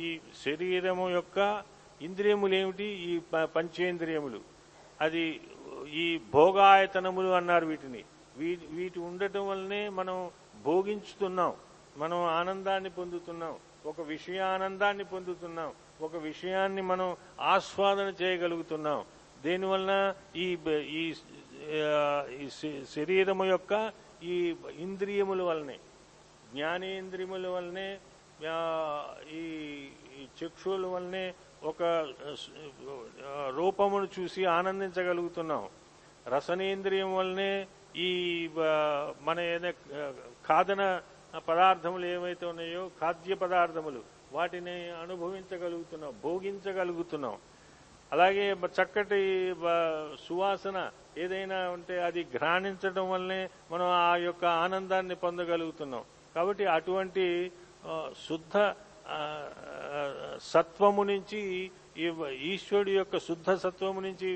ఈ 0.00 0.20
శరీరము 0.46 1.10
యొక్క 1.10 1.62
ఇంద్రియములు 2.02 2.54
ఏమిటి 2.54 2.84
ఈ 2.84 3.20
పంచేంద్రియములు. 3.44 4.40
అది 5.00 5.40
ఈ 5.92 6.20
భోగాయతనములు 6.32 7.28
అన్నారు 7.28 7.66
వీటిని. 7.66 8.04
వీటి 8.68 9.00
ఉండటం 9.00 9.48
వల్లనే 9.48 9.88
మనం 9.88 10.30
భోగించుతున్నాం. 10.66 11.52
మనం 11.96 12.24
ఆనందాన్ని 12.24 12.90
పొందుతున్నాం. 12.90 13.54
ఒక 13.86 14.00
విషయానందాన్ని 14.00 15.04
పొందుతున్నాం. 15.04 15.72
ఒక 16.00 16.16
విషయాన్ని 16.16 16.82
మనం 16.82 17.16
ఆస్వాదన 17.40 18.12
చేయగలుగుతున్నాం. 18.22 19.04
దీనివలన 19.42 20.14
ఈ 20.36 20.58
ఈ 20.90 22.48
శ- 22.48 22.84
శరీరము 22.96 23.44
యొక్క 23.44 23.92
ఈ 24.22 24.56
ఇంద్రియముల 24.78 25.42
వల్లనే 25.42 25.78
జ్ఞానేంద్రియముల 26.52 27.48
వల్లనే 27.48 27.98
ఈ 29.32 29.88
చక్షువుల 30.44 30.86
వల్లనే 30.86 31.34
ఒక 31.62 31.82
రూపమును 33.56 34.08
చూసి 34.20 34.44
ఆనందించగలుగుతున్నాం. 34.44 35.68
రసనేంద్రియం 36.28 37.16
వల్లనే 37.16 37.66
ఈ 37.96 38.48
మన 39.22 39.40
ఏదైనా 39.40 40.12
కాదన 40.48 40.82
పదార్థములు 41.48 42.06
ఏవైతే 42.14 42.44
ఉన్నాయో 42.52 42.82
ఖాద్య 43.00 43.34
పదార్థములు 43.42 44.00
వాటిని 44.36 44.76
అనుభవించగలుగుతున్నాం 45.02 46.12
భోగించగలుగుతున్నాం. 46.24 47.36
అలాగే 48.14 48.44
చక్కటి 48.76 49.20
సువాసన 50.26 50.78
ఏదైనా 51.22 51.58
ఉంటే 51.76 51.94
అది 52.08 52.22
ఘ్రాణించడం 52.36 53.06
వల్లనే 53.12 53.40
మనం 53.72 53.88
ఆ 54.10 54.14
యొక్క 54.26 54.44
ఆనందాన్ని 54.64 55.16
పొందగలుగుతున్నాం. 55.24 56.04
కాబట్టి 56.34 56.64
అటువంటి 56.76 57.26
శుద్ధ 58.26 58.56
సత్వము 60.52 61.02
నుంచి 61.12 61.40
ఈ 62.04 62.06
ఈశ్వరుడి 62.52 62.92
యొక్క 63.00 63.16
శుద్ధ 63.28 63.50
సత్వము 63.64 64.00
నుంచి 64.06 64.30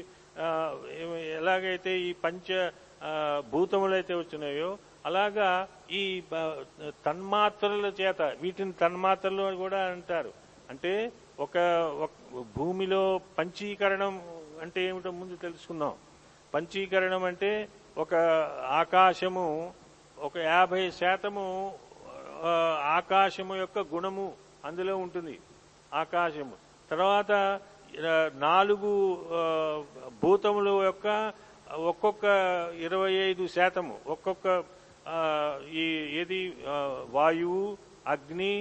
ఎలాగైతే 1.40 1.92
ఈ 2.08 2.10
పంచ 2.24 2.48
భూతములైతే 3.52 4.14
వచ్చినాయో 4.20 4.70
అలాగా 5.06 5.68
ఈ 5.92 6.22
తన్మాత్రల 7.06 7.86
చేత 8.00 8.22
వీటిని 8.22 8.72
తన్మాత్రలు 8.72 9.56
కూడా 9.56 9.80
అంటారు. 9.92 10.32
అంటే 10.70 11.12
ఒక 11.40 11.58
భూమిలో 12.56 13.20
పంచీకరణం 13.38 14.14
అంటే 14.62 14.80
ఏమిటో 14.84 15.10
ముందు 15.10 15.36
తెలుసుకుందాం. 15.36 15.94
పంచీకరణం 16.54 17.24
అంటే 17.24 17.68
ఒక 17.98 18.14
ఆకాశము 18.80 19.72
ఒక 20.18 20.36
యాభై 20.38 20.90
శాతము 20.90 21.46
ఆకాశము 22.96 23.54
యొక్క 23.54 23.78
గుణము 23.78 24.32
అందులో 24.64 24.96
ఉంటుంది. 24.96 25.38
ఆకాశము. 25.94 26.56
తర్వాత 26.90 27.60
నాలుగు 28.34 28.90
భూతముల 30.22 30.68
యొక్క 30.84 31.32
ఒక్కొక్క 31.90 32.24
ఇరవై 32.80 33.12
ఐదు 33.12 33.46
శాతము 33.46 33.98
ఒక్కొక్క 34.06 34.46
ఈ 35.74 35.84
ఏది 36.20 36.40
వాయువు 37.10 37.64
అగ్ని 38.06 38.54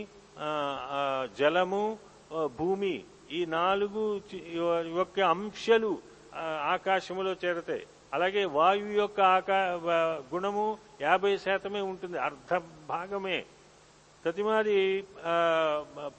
జలము 1.40 1.84
భూమి 2.60 2.96
ఈ 3.32 3.46
నాలుగు 3.46 4.04
యొక్క 4.98 5.20
అంశాలు 5.34 5.92
ఆకాశములో 6.74 7.32
చేరతాయి 7.44 7.86
అలాగే 8.14 8.46
వాయువు 8.58 8.94
యొక్క 9.02 9.20
ఆకా 9.22 9.58
గుణము 10.34 10.66
యాభై 11.02 11.38
శాతమే 11.38 11.82
ఉంటుంది 11.82 12.18
అర్ధ 12.18 12.54
భాగమే. 12.88 13.40
ప్రతిమాది 14.24 14.78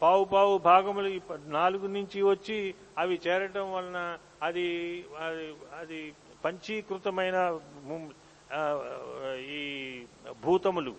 పావు 0.03 0.25
పావు 0.25 0.59
భాగములు 0.59 1.09
నాలుగు 1.59 1.87
నుంచి 1.87 2.23
వచ్చి 2.23 2.59
అవి 2.99 3.21
చేరటం 3.27 3.73
వలన 3.73 3.99
అది 4.43 4.67
అది 5.27 5.47
అది 5.81 6.01
పంచీకృతమైన 6.45 7.37
ఈ 8.52 9.62
భూతములు 10.45 10.95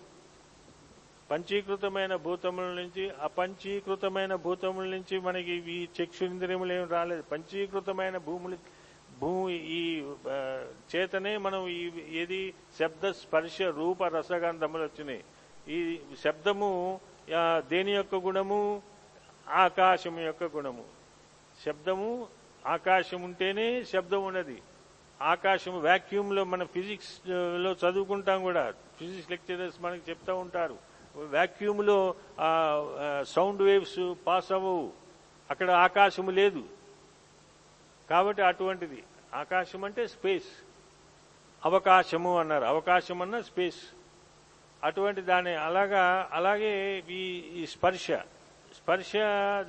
పంచీకృతమైన 1.30 2.14
భూతముల 2.16 2.64
నుంచి 2.80 3.10
అపంచీకృతమైన 3.10 4.34
భూతముల 4.44 4.86
నుంచి 4.94 5.16
మనకి 5.26 5.54
ఈ 5.72 5.78
చక్షురింద్రియములు 5.98 6.72
ఏమి 6.72 6.86
రాలేదు. 6.86 7.22
పంచీకృతమైన 7.32 8.16
భూములు 8.26 8.58
భూమి 9.20 9.54
ఈ 9.78 9.82
చేతనే 10.92 11.32
మనం 11.46 11.68
ఈ 11.68 11.80
ఏది 12.20 12.40
శబ్ద 12.78 13.10
స్పర్శ 13.22 13.62
రూప 13.62 14.04
రసగంధములు 14.16 14.82
వచ్చినాయి. 14.82 15.22
ఈ 15.76 15.78
శబ్దము 16.24 17.00
దేని 17.72 17.92
యొక్క 17.92 18.14
గుణము? 18.26 18.82
ఆకాశము 19.48 20.20
యొక్క 20.20 20.44
గుణము. 20.56 20.84
శబ్దము 21.64 22.10
ఆకాశం 22.66 23.22
ఉంటేనే 23.22 23.68
శబ్దం 23.92 24.24
ఉన్నది. 24.24 24.58
ఆకాశం 25.22 25.82
వాక్యూమ్లో 25.82 26.44
మన 26.44 26.64
ఫిజిక్స్లో 26.64 27.72
చదువుకుంటాం 27.72 28.42
కూడా. 28.42 28.74
ఫిజిక్స్ 28.98 29.30
లెక్చరర్స్ 29.30 29.82
మనకి 29.82 30.10
చెప్తా 30.10 30.34
ఉంటారు. 30.34 30.76
వాక్యూమ్లో 31.16 32.14
సౌండ్ 33.24 33.62
వేవ్స్ 33.62 34.14
పాస్ 34.26 34.52
అవ్వవు. 34.52 34.92
అక్కడ 35.50 35.70
ఆకాశము 35.70 36.30
లేదు. 36.30 36.64
కాబట్టి 38.10 38.42
అటువంటిది. 38.42 39.02
ఆకాశం 39.34 39.84
అంటే 39.84 40.06
స్పేస్. 40.06 40.48
అవకాశము 41.64 42.38
అన్నారు. 42.38 42.64
అవకాశం 42.64 43.22
అన్న 43.22 43.40
స్పేస్. 43.40 43.80
అటువంటి 44.84 45.20
దాని 45.20 45.54
అలాగా 45.54 46.28
అలాగే 46.32 47.02
ఈ 47.10 47.22
ఈ 47.62 47.66
స్పర్శ. 47.66 48.06
స్పర్శ 48.76 49.16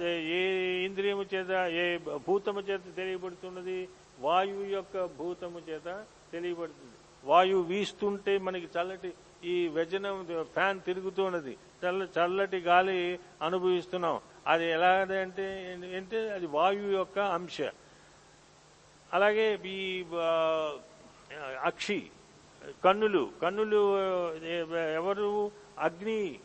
ఏ 0.01 0.41
ఇంద్రియము 0.86 1.25
చేత 1.36 1.49
ఏ 1.71 1.97
భూతము 2.27 2.60
చేత 2.60 2.82
తెలియబడుతున్నది? 2.97 3.89
వాయువు 4.19 4.65
యొక్క 4.76 5.06
భూతము 5.17 5.60
చేత 5.69 6.06
తెలియబడుతుంది. 6.32 6.97
వాయువు 7.23 7.63
వీస్తుంటే 7.63 8.38
మనకి 8.38 8.67
చల్లటి 8.78 9.13
ఈ 9.43 9.67
వ్యజనం 9.67 10.43
ఫ్యాన్ 10.54 10.82
తిరుగుతున్నది 10.82 11.58
చల్ల 11.84 12.08
చల్లటి 12.17 12.58
గాలి 12.58 13.19
అనుభవిస్తున్నాం. 13.41 14.19
అది 14.47 14.65
ఎలాగంటే 14.71 15.47
అంటే 15.97 16.19
అది 16.30 16.47
వాయువు 16.47 16.91
యొక్క 16.91 17.19
అంశ. 17.19 17.58
అలాగే 19.13 19.47
ఈ 19.65 20.06
అక్షి 21.63 21.99
కన్నులు 22.84 23.23
కన్నులు 23.41 23.82
ఎవరు? 24.99 25.52
అగ్ని 25.80 26.39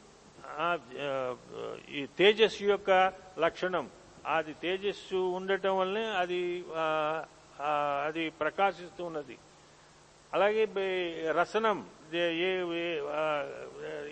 ఈ 1.90 2.06
తేజస్సు 2.18 2.64
యొక్క 2.64 3.12
లక్షణం. 3.38 3.90
అది 4.26 4.52
తేజస్సు 4.62 5.20
ఉండటం 5.38 5.74
వల్లనే 5.78 6.06
అది 6.22 6.40
అది 8.04 8.30
ప్రకాశిస్తూ 8.30 9.04
ఉన్నది 9.04 9.38
అలాగే 10.34 10.64
రసనం 11.32 11.86
ఏ- 12.14 13.00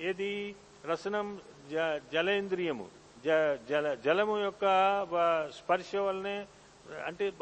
ఏది? 0.08 0.54
రసనం 0.86 1.40
జ- 1.70 2.00
జలేంద్రియము. 2.12 2.88
జ- 3.24 3.58
జల 3.68 3.94
జలము 3.94 4.38
యొక్క 4.38 4.64
స్పర్శ 5.50 5.96
వల్లనే 5.96 6.46
అంటే 7.06 7.32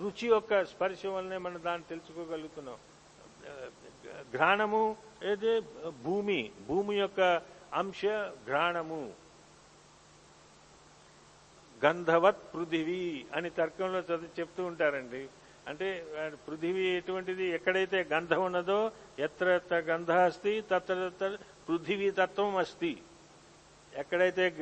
రుచి 0.00 0.28
యొక్క 0.28 0.64
స్పర్శ 0.64 1.06
వల్లనే 1.06 1.36
మనం 1.36 1.60
దాన్ని 1.64 1.88
తెలుసుకోగలుగుతున్నాం. 1.88 2.76
ఘ్రాణము 4.32 4.96
ఏదే? 5.24 5.60
భూమి. 6.02 6.50
భూమి 6.68 6.96
యొక్క 6.96 7.42
అంశ 7.74 8.00
ఘ్రాణము. 8.46 9.12
గంధవత్ 11.84 12.54
పృథివీ 12.54 13.26
అని 13.34 13.50
తర్కంలో 13.50 13.98
చదివి 13.98 14.40
చెప్తూ 14.40 14.64
ఉంటారండి. 14.64 15.28
అంటే 15.68 16.04
పృథివీ 16.48 16.86
ఎటువంటిది 16.86 17.44
ఎక్కడైతే 17.44 18.06
గంధం 18.12 18.44
ఉన్నదో 18.44 18.92
ఎత్ర 19.18 19.48
ఎత్ర 19.48 19.76
గంధ 19.76 20.10
అస్తి 20.10 20.60
తత్ర 20.60 21.10
పృథివీ 21.68 22.10
తత్వం 22.10 22.56
అస్తి. 22.56 22.98
ఎక్కడైతే 23.96 24.54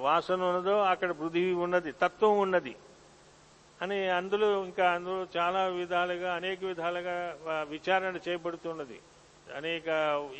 వాసన 0.00 0.42
ఉన్నదో 0.42 0.78
అక్కడ 0.82 1.10
పృథివీ 1.10 1.52
ఉన్నది 1.52 1.92
తత్వం 1.92 2.38
ఉన్నది. 2.38 2.76
అని 3.82 4.08
అందులో 4.08 4.64
ఇంకా 4.64 4.92
అందులో 4.92 5.26
చాలా 5.36 5.66
విధాలుగా 5.66 6.34
అనేక 6.34 6.64
విధాలుగా 6.64 7.36
విచారణ 7.46 8.18
చేయబడుతున్నది 8.28 9.00
అనేక 9.56 9.88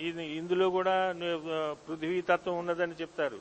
ఇది- 0.00 0.26
ఇందులో 0.26 0.70
కూడా 0.70 1.14
పృథివీ 1.88 2.20
తత్వం 2.20 2.58
ఉన్నదని 2.58 2.92
చెప్తారు. 2.92 3.38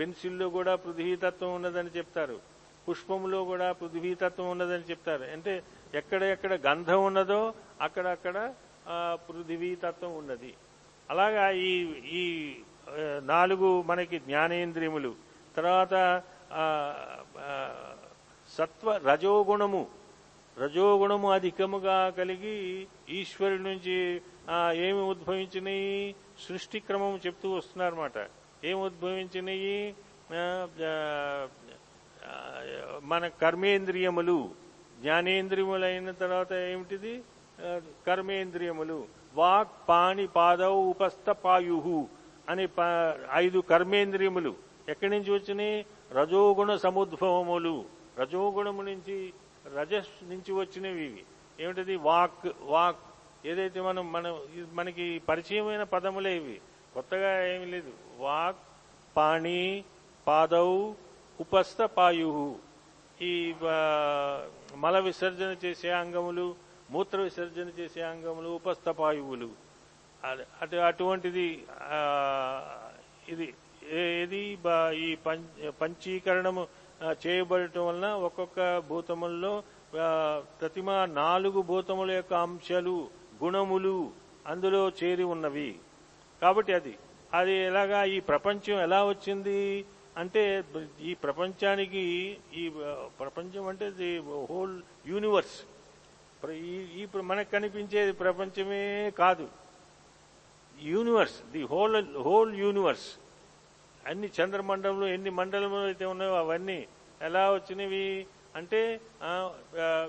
పెన్సిల్లో 0.00 0.48
కూడా 0.48 0.76
పృథివీ 0.76 1.16
తత్వం 1.16 1.54
ఉన్నదని 1.54 1.88
చెప్తారు. 1.96 2.55
పుష్పంలో 2.88 3.44
కూడా 3.44 3.72
పృథివీ 3.72 4.14
తత్వం 4.14 4.50
ఉన్నదని 4.50 4.86
చెప్తారు. 4.90 5.24
అంటే 5.32 5.62
ఎక్కడ 5.94 6.22
ఎక్కడ 6.22 6.52
గంధం 6.66 7.04
ఉన్నదో 7.04 7.54
అక్కడక్కడ 7.80 8.36
పృథ్వీతత్వం 8.36 9.16
పృథివీ 9.28 9.74
తత్వం 9.74 10.12
ఉన్నది. 10.18 10.52
అలాగా 11.10 11.44
ఈ 11.50 11.70
ఈ 12.20 12.24
నాలుగు 13.32 13.82
మనకి 13.82 14.18
జ్ఞానేంద్రియములు. 14.18 15.12
తర్వాత 15.56 15.94
సత్వ 18.56 18.88
రజోగుణము. 19.08 19.82
రజోగుణము 20.58 21.28
అధికముగా 21.32 21.98
కలిగి 22.18 22.86
ఈశ్వరుడి 23.18 23.62
నుంచి 23.62 23.96
ఏమి 24.86 25.02
ఉద్భవించినాయి? 25.12 26.14
సృష్టి 26.48 26.78
క్రమం 26.80 27.20
చెప్తూ 27.26 27.48
వస్తున్నారన్నమాట. 27.56 28.18
ఏమి 28.64 28.80
ఉద్భవించినాయి? 28.80 29.94
మన 33.02 33.28
కర్మేంద్రియములు 33.28 34.50
జ్ఞానేంద్రియములైన 35.00 36.10
తర్వాత 36.10 36.52
ఏమిటిది? 36.52 37.22
కర్మేంద్రియములు. 38.06 39.06
వాక్ 39.34 39.68
పాణి 39.88 40.26
పాదవు 40.26 40.80
ఉపస్థ 40.90 41.30
పాయు 41.30 42.08
అని 42.48 42.68
ఐదు 43.34 43.58
కర్మేంద్రియములు. 43.58 44.54
ఎక్కడి 44.88 45.10
నుంచి 45.10 45.32
వచ్చినాయి? 45.32 45.86
రజోగుణ 46.12 46.76
సముద్భవములు. 46.76 47.84
రజోగుణము 48.18 48.82
నుంచి 48.82 49.32
రజస్ 49.78 50.24
నుంచి 50.24 50.52
వచ్చినవి 50.52 51.04
ఇవి. 51.04 51.24
ఏమిటది? 51.60 51.96
వాక్ 51.96 52.46
వాక్. 52.60 52.96
ఏదైతే 53.46 53.80
మనం 53.80 54.12
మన 54.12 54.26
ఇది 54.26 54.66
మనకి 54.74 55.22
పరిచయమైన 55.28 55.82
పదములే 55.82 56.36
ఇవి. 56.36 56.60
కొత్తగా 56.94 57.46
ఏమి 57.46 57.66
లేదు. 57.66 57.92
వాక్ 58.18 58.56
పాణి 59.16 59.84
పాదౌ 60.26 60.92
ఉపస్థపాయు 61.40 62.56
ఈ 63.22 63.54
మల 64.74 64.98
విసర్జన 64.98 65.56
చేసే 65.64 65.90
అంగములు 65.90 66.54
మూత్ర 66.90 67.20
విసర్జన 67.20 67.68
చేసే 67.80 68.02
అంగములు 68.02 68.48
ఉపస్థపాయువులు. 68.48 69.48
అటు 70.62 70.76
అటువంటిది 70.76 71.64
ఇది 73.28 73.54
ఏది 73.92 74.58
ఈ 75.06 75.16
పం- 75.26 75.70
పంచీకరణము 75.70 76.66
చేయబడటం 77.26 77.86
వలన 77.86 78.06
ఒక్కొక్క 78.06 78.78
భూతముల్లో 78.78 79.62
ప్రతిమ 80.60 81.04
నాలుగు 81.04 81.62
భూతముల 81.62 82.10
యొక్క 82.10 82.34
అంశాలు 82.34 83.08
గుణములు 83.44 84.10
అందులో 84.46 84.88
చేరి 84.88 85.24
ఉన్నవి. 85.24 85.78
కాబట్టి 86.42 86.72
అది 86.72 86.98
అది 87.32 87.52
ఎలాగా 87.52 88.04
ఈ 88.04 88.20
ప్రపంచం 88.20 88.80
ఎలా 88.80 89.04
వచ్చింది? 89.04 89.84
అంటే 90.16 90.64
ఈ 91.00 91.14
ప్రపంచానికి 91.14 92.36
ఈ 92.54 92.68
ప్రపంచం 93.20 93.66
అంటే 93.66 93.90
ది 93.90 94.18
హోల్ 94.18 94.82
యూనివర్స్. 95.06 95.62
ఈ- 96.50 97.06
మనకు 97.22 97.50
కనిపించేది 97.50 98.12
ప్రపంచమే 98.12 99.12
కాదు. 99.18 99.48
Universe 100.82 101.50
the 101.52 101.62
whole 101.62 102.16
whole 102.16 102.58
universe. 102.58 103.16
అన్ని 104.06 104.30
చంద్రమండలంలో 104.42 105.06
ఎన్ని 105.06 105.30
మండలములు 105.30 105.84
అయితే 105.84 106.04
ఉన్నాయో 106.04 106.34
అవన్నీ 106.34 106.86
ఎలా 107.22 107.52
వచ్చినవి? 107.52 108.26
అంటే 108.56 109.00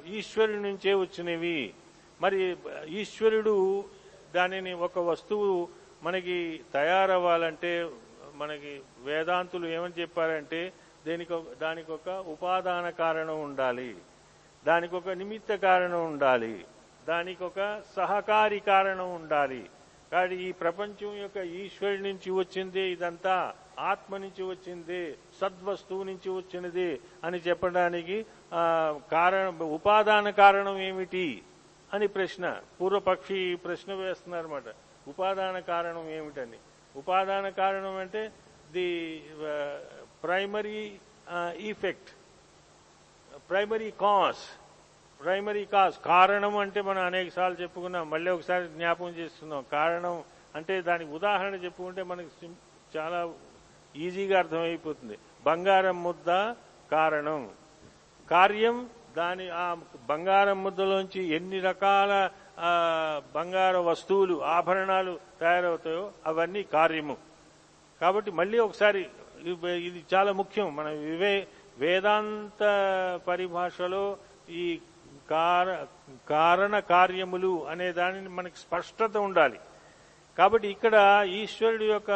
ఈశ్వరుడి 0.07 0.61
నుంచే 0.61 0.93
వచ్చినవి. 0.93 1.73
మరి 2.21 2.57
ఈశ్వరుడు 2.87 3.85
దానిని 4.35 4.73
ఒక 4.73 4.99
వస్తువు 4.99 5.67
మనకి 6.03 6.59
తయారవ్వాలంటే 6.73 7.89
మనకి 8.37 8.81
వేదాంతులు 9.03 9.67
ఏమని 9.67 10.01
చెప్పారంటే 10.01 10.73
దీనికి 11.05 11.33
దానికి 11.61 11.91
ఒక 11.91 12.09
ఉపాదాన 12.09 12.89
కారణం 12.89 13.37
ఉండాలి. 13.43 13.95
దానికి 14.67 14.95
ఒక 14.95 15.09
నిమిత్త 15.09 15.55
కారణం 15.55 16.05
ఉండాలి. 16.05 16.65
దానికి 17.07 17.43
ఒక 17.43 17.81
సహకారి 17.95 18.59
కారణం 18.59 19.15
ఉండాలి. 19.15 19.69
కాబట్టి 20.11 20.35
ఈ 20.43 20.51
ప్రపంచం 20.51 21.11
యొక్క 21.21 21.37
ఈశ్వరుడి 21.37 22.01
నుంచి 22.01 22.29
వచ్చింది 22.31 22.81
ఇదంతా 22.81 23.53
ఆత్మ 23.79 24.17
నుంచి 24.17 24.43
వచ్చింది 24.43 24.99
సద్వస్తువు 25.41 26.03
నుంచి 26.03 26.29
వచ్చినది 26.29 26.89
అని 27.23 27.37
చెప్పడానికి 27.47 28.25
కారణం 29.11 29.59
ఉపాదాన 29.59 30.29
కారణం 30.29 30.77
ఏమిటి 30.79 31.27
అని 31.93 32.07
ప్రశ్న. 32.07 32.45
పూర్వపక్షి 32.81 33.39
ప్రశ్న 33.55 33.93
వేస్తున్నారన్నమాట. 33.93 34.69
ఉపాదాన 35.07 35.59
కారణం 35.59 36.09
ఏమిటని. 36.09 36.57
ఉపాదాన 36.97 37.49
కారణం 37.61 37.95
అంటే 38.03 38.21
the 38.71 38.87
primary 40.23 40.81
effect 41.71 42.09
primary 43.49 43.91
cause 44.01 44.43
primary 45.19 45.65
cause 45.65 45.95
కారణం 46.05 46.55
అంటే 46.57 46.79
మనం 46.87 47.03
అనేక 47.09 47.29
సార్లు 47.33 47.57
చెప్పుకున్నాం 47.61 48.09
మళ్ళీ 48.09 48.29
ఒకసారి 48.31 48.65
జ్ఞాపకం 48.67 49.13
చేస్తున్నాం. 49.21 49.65
కారణం 49.71 50.17
అంటే 50.55 50.75
దానికి 50.81 51.09
ఉదాహరణ 51.11 51.55
చెప్పుకుంటే 51.55 52.03
మనకి 52.03 52.49
చాలా 52.95 53.19
ఈజీగా 53.95 54.35
అర్థమైపోతుంది. 54.39 55.15
బంగారం 55.45 55.97
ముద్ద 56.03 56.29
కారణం. 56.91 57.41
కార్యం 58.31 58.77
దాని 59.17 59.45
ఆ 59.49 59.65
బంగారం 60.09 60.57
ముద్దలోంచి 60.63 61.21
ఎన్ని 61.35 61.59
రకాల 61.59 62.13
బంగారు 63.35 63.77
వస్తువులు 63.77 64.43
ఆభరణాలు 64.43 65.19
తయారవుతాయో 65.39 66.11
అవన్నీ 66.25 66.63
కార్యము. 66.63 67.17
కాబట్టి 68.01 68.31
మళ్ళీ 68.31 68.59
ఒకసారి 68.59 69.07
ఇది- 69.39 70.15
చాలా 70.15 70.31
ముఖ్యం. 70.31 70.75
మన 70.75 70.89
వివే 70.89 71.47
వేదాంత 71.77 72.63
పరిభాషలో 73.27 74.17
ఈ 74.49 74.79
కార 75.29 75.85
కారణ 76.29 76.79
కార్యములు 76.79 77.67
అనే 77.67 77.91
దానిని 77.91 78.29
మనకి 78.29 78.57
స్పష్టత 78.57 79.17
ఉండాలి. 79.17 79.59
కాబట్టి 80.37 80.67
ఇక్కడ 80.67 81.25
ఈశ్వరుడి 81.29 81.85
యొక్క 81.85 82.11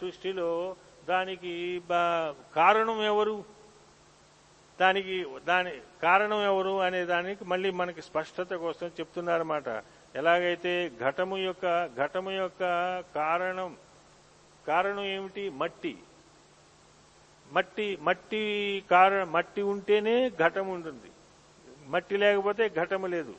సృష్టిలో 0.00 0.76
దానికి 1.08 1.82
కారణం 2.56 3.04
ఎవరు? 3.04 3.44
దానికి 4.80 5.26
దాని 5.46 5.70
కారణం 6.02 6.44
ఎవరు 6.44 6.80
అనే 6.80 7.04
దానికి 7.04 7.44
మళ్ళీ 7.44 7.70
మనకి 7.70 8.02
స్పష్టత 8.02 8.54
కోసం 8.54 8.86
చెప్తున్నారన్నమాట. 8.86 9.68
ఎలాగైతే 10.14 10.92
ఘటము 11.00 11.36
యొక్క 11.36 11.86
ఘటము 11.86 12.30
యొక్క 12.30 12.60
కారణం 13.14 13.76
కారణం 14.66 15.04
ఏమిటి? 15.04 15.50
మట్టి. 15.50 15.98
మట్టి 17.52 17.98
మట్టి 18.02 18.82
కారణ 18.90 19.24
మట్టి 19.24 19.62
ఉంటేనే 19.62 20.30
ఘటం 20.30 20.68
ఉంటుంది. 20.68 21.10
మట్టి 21.86 22.16
లేకపోతే 22.16 22.68
ఘటము 22.68 23.06
లేదు. 23.06 23.34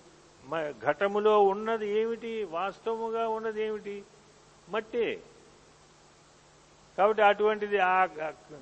మ- 0.45 0.73
ఘటములో 0.85 1.43
ఉన్నది 1.43 1.87
ఏమిటి? 1.87 2.43
వాస్తవముగా 2.43 3.27
ఉన్నది 3.27 3.63
ఏమిటి? 3.63 4.03
మట్టే. 4.69 5.19
కాబట్టి 6.97 7.23
అటువంటిది 7.23 7.79
ఆ 7.79 8.05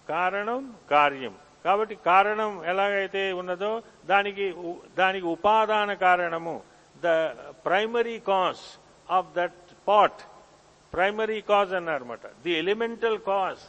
కారణం 0.09 0.75
కార్యం. 0.91 1.35
కాబట్టి 1.65 1.95
కారణం 2.11 2.51
ఎలాగైతే 2.71 3.23
ఉన్నదో 3.31 3.71
దానికి 4.05 4.45
దానికి 5.01 5.27
ఉపాదాన 5.35 5.93
కారణము. 6.05 6.55
The 7.03 7.07
primary 7.67 8.17
cause 8.31 8.63
of 9.11 9.29
that 9.37 9.63
pot 9.87 10.21
primary 10.93 11.41
cause 11.41 11.73
అన్నారన్నమాట. 11.73 12.25
The 12.43 12.51
elemental 12.63 13.19
cause 13.31 13.63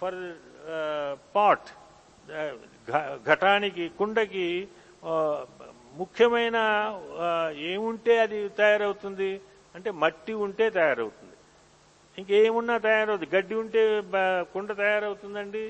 for 0.00 0.18
pot 1.36 1.68
ఘటానికి 3.30 3.84
కుండకి 3.98 4.46
uh, 5.10 5.38
ముఖ్యమైన 6.00 6.58
uh, 7.26 7.48
ఏముంటే 7.70 8.14
అది 8.24 8.38
తయారవుతుంది? 8.60 9.30
అంటే 9.74 9.90
మట్టి 10.02 10.32
ఉంటే 10.44 10.66
తయారవుతుంది. 10.70 11.36
ఇంకేమున్నా 12.18 12.76
తయారవుతుంది? 12.78 13.36
గడ్డి 13.36 13.54
ఉంటే 13.54 13.82
కుండ 14.52 14.70
తయారవుతుందండి? 14.82 15.64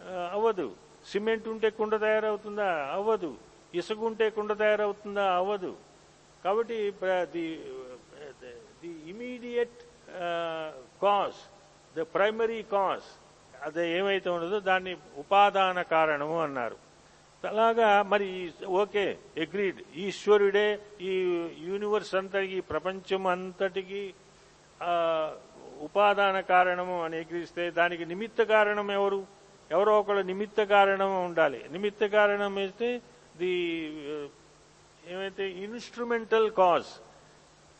Uh, 0.00 0.26
అవ్వదు. 0.36 0.68
సిమెంట్ 1.10 1.46
ఉంటే 1.48 1.68
కుండ 1.78 1.94
తయారవుతుందా? 2.06 2.70
అవ్వదు. 2.96 3.30
ఇసుక 3.78 4.00
ఉంటే 4.10 4.26
కుండ 4.36 4.52
తయారవుతుందా? 4.62 5.26
అవ్వదు. 5.40 5.72
కాబట్టి 6.44 6.76
the 7.34 7.46
the 8.82 8.90
immediate 9.12 9.78
cause 11.04 11.38
the 11.98 12.02
primary 12.14 12.60
cause 12.74 13.06
అది 13.66 13.84
ఏమైతే 13.98 14.28
ఉండదో 14.30 14.58
దాన్ని 14.70 14.92
ఉపాదాన 15.22 15.78
కారణము 15.94 16.36
అన్నారు. 16.46 16.76
అలాగా 17.44 17.88
మరి 18.12 18.28
ఓకే 18.82 19.04
అగ్రీడ్. 19.44 19.80
ఈశ్వరుడే 20.04 20.68
ఈ 21.00 21.12
యూనివర్స్ 21.68 22.14
అంతటికి 22.20 22.56
ఈ 22.60 22.64
ప్రపంచం 22.72 23.22
అంతటికి 23.34 24.02
ఉపాదాన 25.86 26.36
కారణము 26.52 26.96
అని 27.04 27.16
ఎగిరిస్తే 27.22 27.64
దానికి 27.78 28.04
నిమిత్త 28.12 28.42
కారణం 28.54 28.88
ఎవరు? 28.98 29.20
ఎవరో 29.70 30.00
ఒకళ్ళు 30.00 30.22
నిమిత్త 30.22 30.62
కారణం 30.62 31.24
ఉండాలి. 31.24 31.60
నిమిత్త 31.70 32.06
కారణం 32.06 32.56
అయితే 32.58 33.00
ది 33.36 33.54
uh, 34.12 34.26
ఏమైతే? 35.12 35.44
Instrumental 35.64 36.50
cause. 36.50 36.90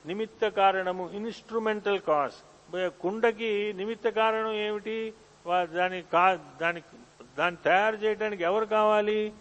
నిమిత్త 0.05 0.49
కారణము 0.49 1.11
ఇన్స్ట్రుమెంటల్ 1.12 2.01
కాజ్. 2.01 2.37
కుండకి 3.01 3.72
నిమిత్త 3.77 4.09
కారణం 4.09 4.53
ఏమిటి? 4.53 4.99
దాని 5.72 6.03
కా 6.03 6.38
దానికి 6.61 6.96
దాన్ని 7.38 7.59
తయారు 7.64 7.96
చేయడానికి 7.96 8.42
ఎవరు 8.42 8.66
కావాలి? 8.66 9.33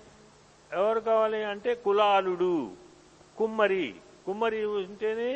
ఎవరు 0.71 0.99
కావాలి 0.99 1.43
అంటే 1.43 1.75
కులాలుడు. 1.75 2.55
కుమ్మరి. 3.37 3.95
కుమ్మరి 4.25 4.65
ఉంటేనే 4.65 5.31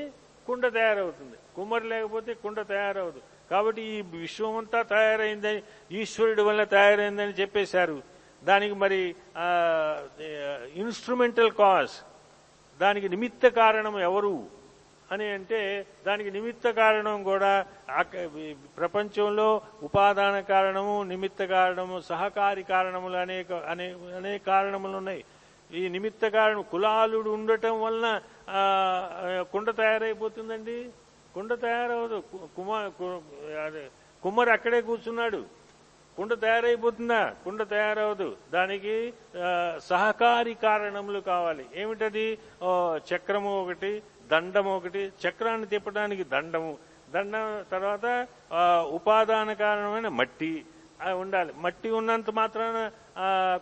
కుండ 0.47 0.67
తయారవుతుంది. 0.67 1.37
కుమ్మరి 1.55 1.87
లేకపోతే 1.87 2.33
కుండ 2.33 2.61
తయారవుతుంది 2.61 3.25
కాబట్టి 3.51 3.81
ఈ 3.93 3.97
విశ్వం 4.23 4.55
అంతా 4.61 4.79
తయారైందని 4.93 5.61
ఈశ్వరుడి 6.01 6.43
వల్ల 6.49 6.61
తయారైందని 6.75 7.35
చెప్పేశారు. 7.41 7.97
దానికి 8.49 8.75
మరి 8.83 9.01
ఇన్స్ట్రుమెంటల్ 10.83 11.51
కాజ్ 11.61 11.95
దానికి 12.81 13.07
నిమిత్త 13.13 13.47
కారణం 13.61 13.95
ఎవరు 14.09 14.35
అని 15.13 15.27
అంటే 15.37 15.59
దానికి 16.07 16.29
నిమిత్త 16.35 16.69
కారణం 16.81 17.17
కూడా 17.29 17.51
ప్రపంచంలో 18.79 19.47
ఉపాదాన 19.87 20.35
కారణము 20.53 20.95
నిమిత్త 21.11 21.45
కారణము 21.55 21.95
సహకారి 22.11 22.63
కారణములు 22.73 23.17
అనేక 23.25 23.51
అనే 23.71 23.87
అనేక 24.19 24.41
కారణములు 24.51 24.95
ఉన్నాయి. 25.01 25.21
ఈ 25.79 25.81
నిమిత్త 25.95 26.23
కారణం 26.37 26.63
కులాలుడు 26.71 27.29
ఉండటం 27.37 27.75
వలన 27.81 28.07
కుండ 29.51 29.69
తయారైపోతుందండి? 29.81 30.77
కుండ 31.39 31.53
తయారవదు. 31.53 32.23
కు- 32.31 32.55
కుమార్ 32.55 33.01
అదే, 33.65 33.87
కుమ్మరి 34.23 34.51
అక్కడే 34.51 34.81
కూర్చున్నాడు. 34.81 35.45
కుండ 36.17 36.33
తయారైపోతుందా? 36.33 37.33
కుండ 37.45 37.63
తయారవదు. 37.63 38.37
దానికి 38.53 39.13
సహకారి 39.77 40.53
కారణములు 40.53 41.19
కావాలి. 41.19 41.65
ఏమిటది? 41.75 42.37
చక్రము 42.97 43.63
ఒకటి 43.63 44.03
దండము 44.31 44.77
ఒకటి. 44.77 45.11
చక్రాన్ని 45.27 45.67
తిప్పడానికి 45.67 46.23
దండము. 46.23 46.77
దండం 47.11 47.65
తర్వాత 47.71 48.27
ఉపాదాన 48.91 49.53
కారణమైన 49.53 50.07
మట్టి 50.07 50.65
ఉండాలి. 51.13 51.53
మట్టి 51.57 51.89
ఉన్నంత 51.89 52.29
మాత్రాన 52.29 52.91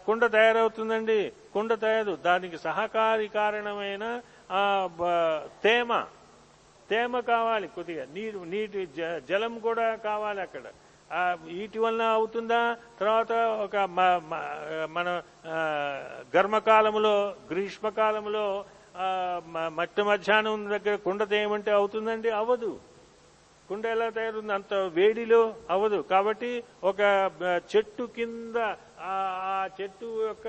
కుండ 0.06 0.26
తయారవుతుందండి. 0.26 1.32
కుండ 1.54 1.74
తయారు. 1.74 2.18
దానికి 2.26 2.58
సహకారి 2.58 3.28
కారణమైన 3.28 4.22
తేమ. 5.64 6.06
తేమ 6.90 7.20
కావాలి 7.20 7.68
కొద్దిగా. 7.68 8.06
నీరు 8.14 8.40
నీటి 8.40 8.86
జ- 8.86 9.22
జలం 9.30 9.60
కూడా 9.60 9.96
కావాలి 9.96 10.42
అక్కడ. 10.42 10.62
వీటి 11.44 11.80
వలన 11.80 12.02
అవుతుందా? 12.02 12.78
తర్వాత 13.00 13.32
ఒక 13.32 13.76
మ- 13.78 14.22
మ- 14.24 14.88
మన 14.90 15.22
గర్మకాలంలో 16.38 17.36
గ్రీష్మకాలంలో 17.50 18.66
మట్టి 19.68 20.04
మధ్యాహ్నం 20.04 20.70
దగ్గర 20.70 20.96
కుండ 20.96 21.30
తేయమంటే 21.30 21.72
అవుతుందండి? 21.72 22.30
అవ్వదు 22.30 22.80
కుండ 23.70 23.86
ఎలా 23.86 24.10
తయారుంది? 24.10 24.54
అంత 24.54 24.74
వేడిలో 24.74 25.56
అవ్వదు 25.70 26.06
కాబట్టి 26.12 26.64
ఒక 26.84 27.32
చెట్టు 27.76 28.04
కింద 28.04 28.76
ఆ 29.00 29.70
చెట్టు 29.82 30.28
యొక్క 30.28 30.48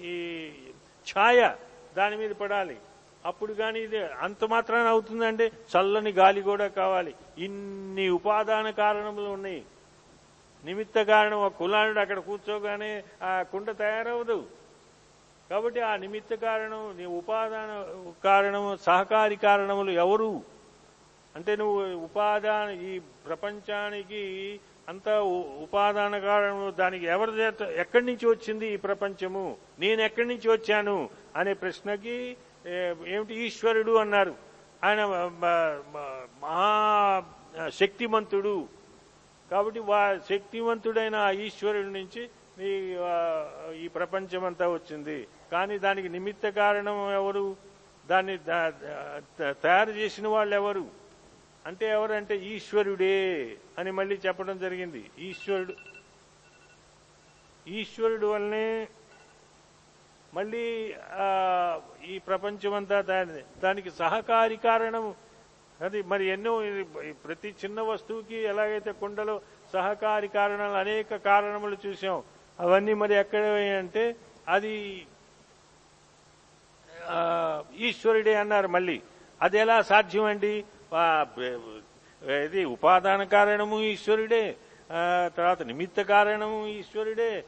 ఈ 0.00 0.50
ఛాయ 1.10 1.54
దాని 1.96 2.16
మీద 2.16 2.30
పడాలి. 2.30 2.76
అప్పుడు 3.26 3.52
కానీ 3.52 3.80
ఇది 3.80 3.98
అంత 3.98 4.44
మాత్రాన 4.44 4.86
అవుతుందండి? 4.86 5.46
చల్లని 5.46 6.10
గాలి 6.10 6.42
కూడా 6.42 6.66
కావాలి. 6.66 7.14
ఇన్ని 7.38 8.08
ఉపాదాన 8.08 8.70
కారణములు 8.70 9.26
ఉన్నాయి. 9.26 9.64
నిమిత్త 10.64 11.02
కారణం 11.02 11.38
ఒక 11.38 11.52
కులానుడు 11.56 12.00
అక్కడ 12.00 12.18
కూర్చోగానే 12.18 13.04
ఆ 13.22 13.42
కుండ 13.42 13.70
తయారవదు. 13.70 14.46
కాబట్టి 15.50 15.80
ఆ 15.80 15.96
నిమిత్త 15.96 16.34
కారణం 16.34 16.94
నీ 16.98 17.04
ఉపాదాన 17.04 17.86
కారణము 18.24 18.76
సహకారి 18.76 19.36
కారణములు 19.36 19.90
ఎవరు? 19.90 20.42
అంటే 21.36 21.56
నువ్వు 21.56 21.94
ఉపాదాన 21.94 22.70
ఈ 22.70 22.98
ప్రపంచానికి 22.98 24.60
అంత 24.88 25.08
ఉపాదాన 25.62 26.18
కారణము 26.18 26.70
దానికి 26.70 27.06
ఎవరి 27.06 27.42
ఎక్కడి 27.80 28.06
నుంచి 28.06 28.26
వచ్చింది 28.26 28.66
ఈ 28.66 28.76
ప్రపంచము? 28.76 29.56
నేను 29.78 30.00
ఎక్కడి 30.02 30.28
నుంచి 30.28 30.48
వచ్చాను? 30.48 31.10
అనే 31.36 31.54
ప్రశ్నకి 31.54 32.36
ఏమిటి 33.06 33.34
ఈశ్వరుడు 33.34 33.92
అన్నారు. 33.92 34.34
ఆయన 34.84 35.04
మహా 36.42 37.24
శక్తిమంతుడు. 37.68 38.68
కాబట్టి 39.50 39.80
వా 39.80 40.18
శక్తివంతుడైన 40.28 41.16
ఆ 41.16 41.30
ఈశ్వరుడి 41.30 41.90
నుంచి 41.92 42.30
ఈ 42.60 42.96
ఈ 43.84 43.88
ప్రపంచమంతా 43.88 44.68
వచ్చింది. 44.68 45.26
కానీ 45.52 45.78
దానికి 45.78 46.08
నిమిత్త 46.08 46.48
కారణం 46.48 47.12
ఎవరు? 47.12 47.56
దాన్ని 48.10 48.38
తయారు 49.62 49.90
చేసిన 49.90 50.28
వాళ్ళు 50.28 50.54
ఎవరు? 50.56 50.84
అంటే 51.66 51.86
ఎవరంటే 51.86 52.36
ఈశ్వరుడే 52.36 53.56
అని 53.78 53.90
మళ్ళీ 53.90 54.20
చెప్పడం 54.26 54.58
జరిగింది. 54.58 55.10
ఈశ్వరుడు 55.18 55.74
ఈశ్వరుడు 57.68 58.26
వల్లనే 58.26 58.88
మళ్ళీ 60.34 60.94
ఈ 62.06 62.18
ప్రపంచమంతా 62.18 63.00
దాని 63.00 63.60
దానికి 63.60 63.90
సహకారి 63.90 64.56
కారణం 64.56 65.14
అది 65.80 66.02
మరి 66.02 66.24
ఎన్నో 66.26 66.54
ప్రతి 67.24 67.54
చిన్న 67.64 67.80
వస్తువుకి 67.80 68.36
ఎలాగైతే 68.36 68.92
కుండలో 68.92 69.40
సహకారి 69.72 70.28
కారణాలు 70.28 70.76
అనేక 70.84 71.16
కారణములు 71.16 71.76
చూసాం. 71.86 72.22
అవన్నీ 72.60 72.94
మరి 72.94 73.14
ఎక్కడ 73.14 73.44
అంటే 73.78 74.16
అది 74.48 75.06
ఈశ్వరుడే 77.88 78.34
అన్నారు 78.34 78.68
మళ్ళీ. 78.68 79.00
అది 79.42 79.58
ఎలా 79.58 79.82
సాధ్యమండి? 79.82 80.64
ఇది 82.46 82.64
ఉపాదాన 82.64 83.22
కారణము 83.24 83.76
ఈశ్వరుడే. 83.82 84.56
తర్వాత 85.36 85.62
నిమిత్త 85.62 86.02
కారణము 86.02 86.66
ఈశ్వరుడే. 86.66 87.44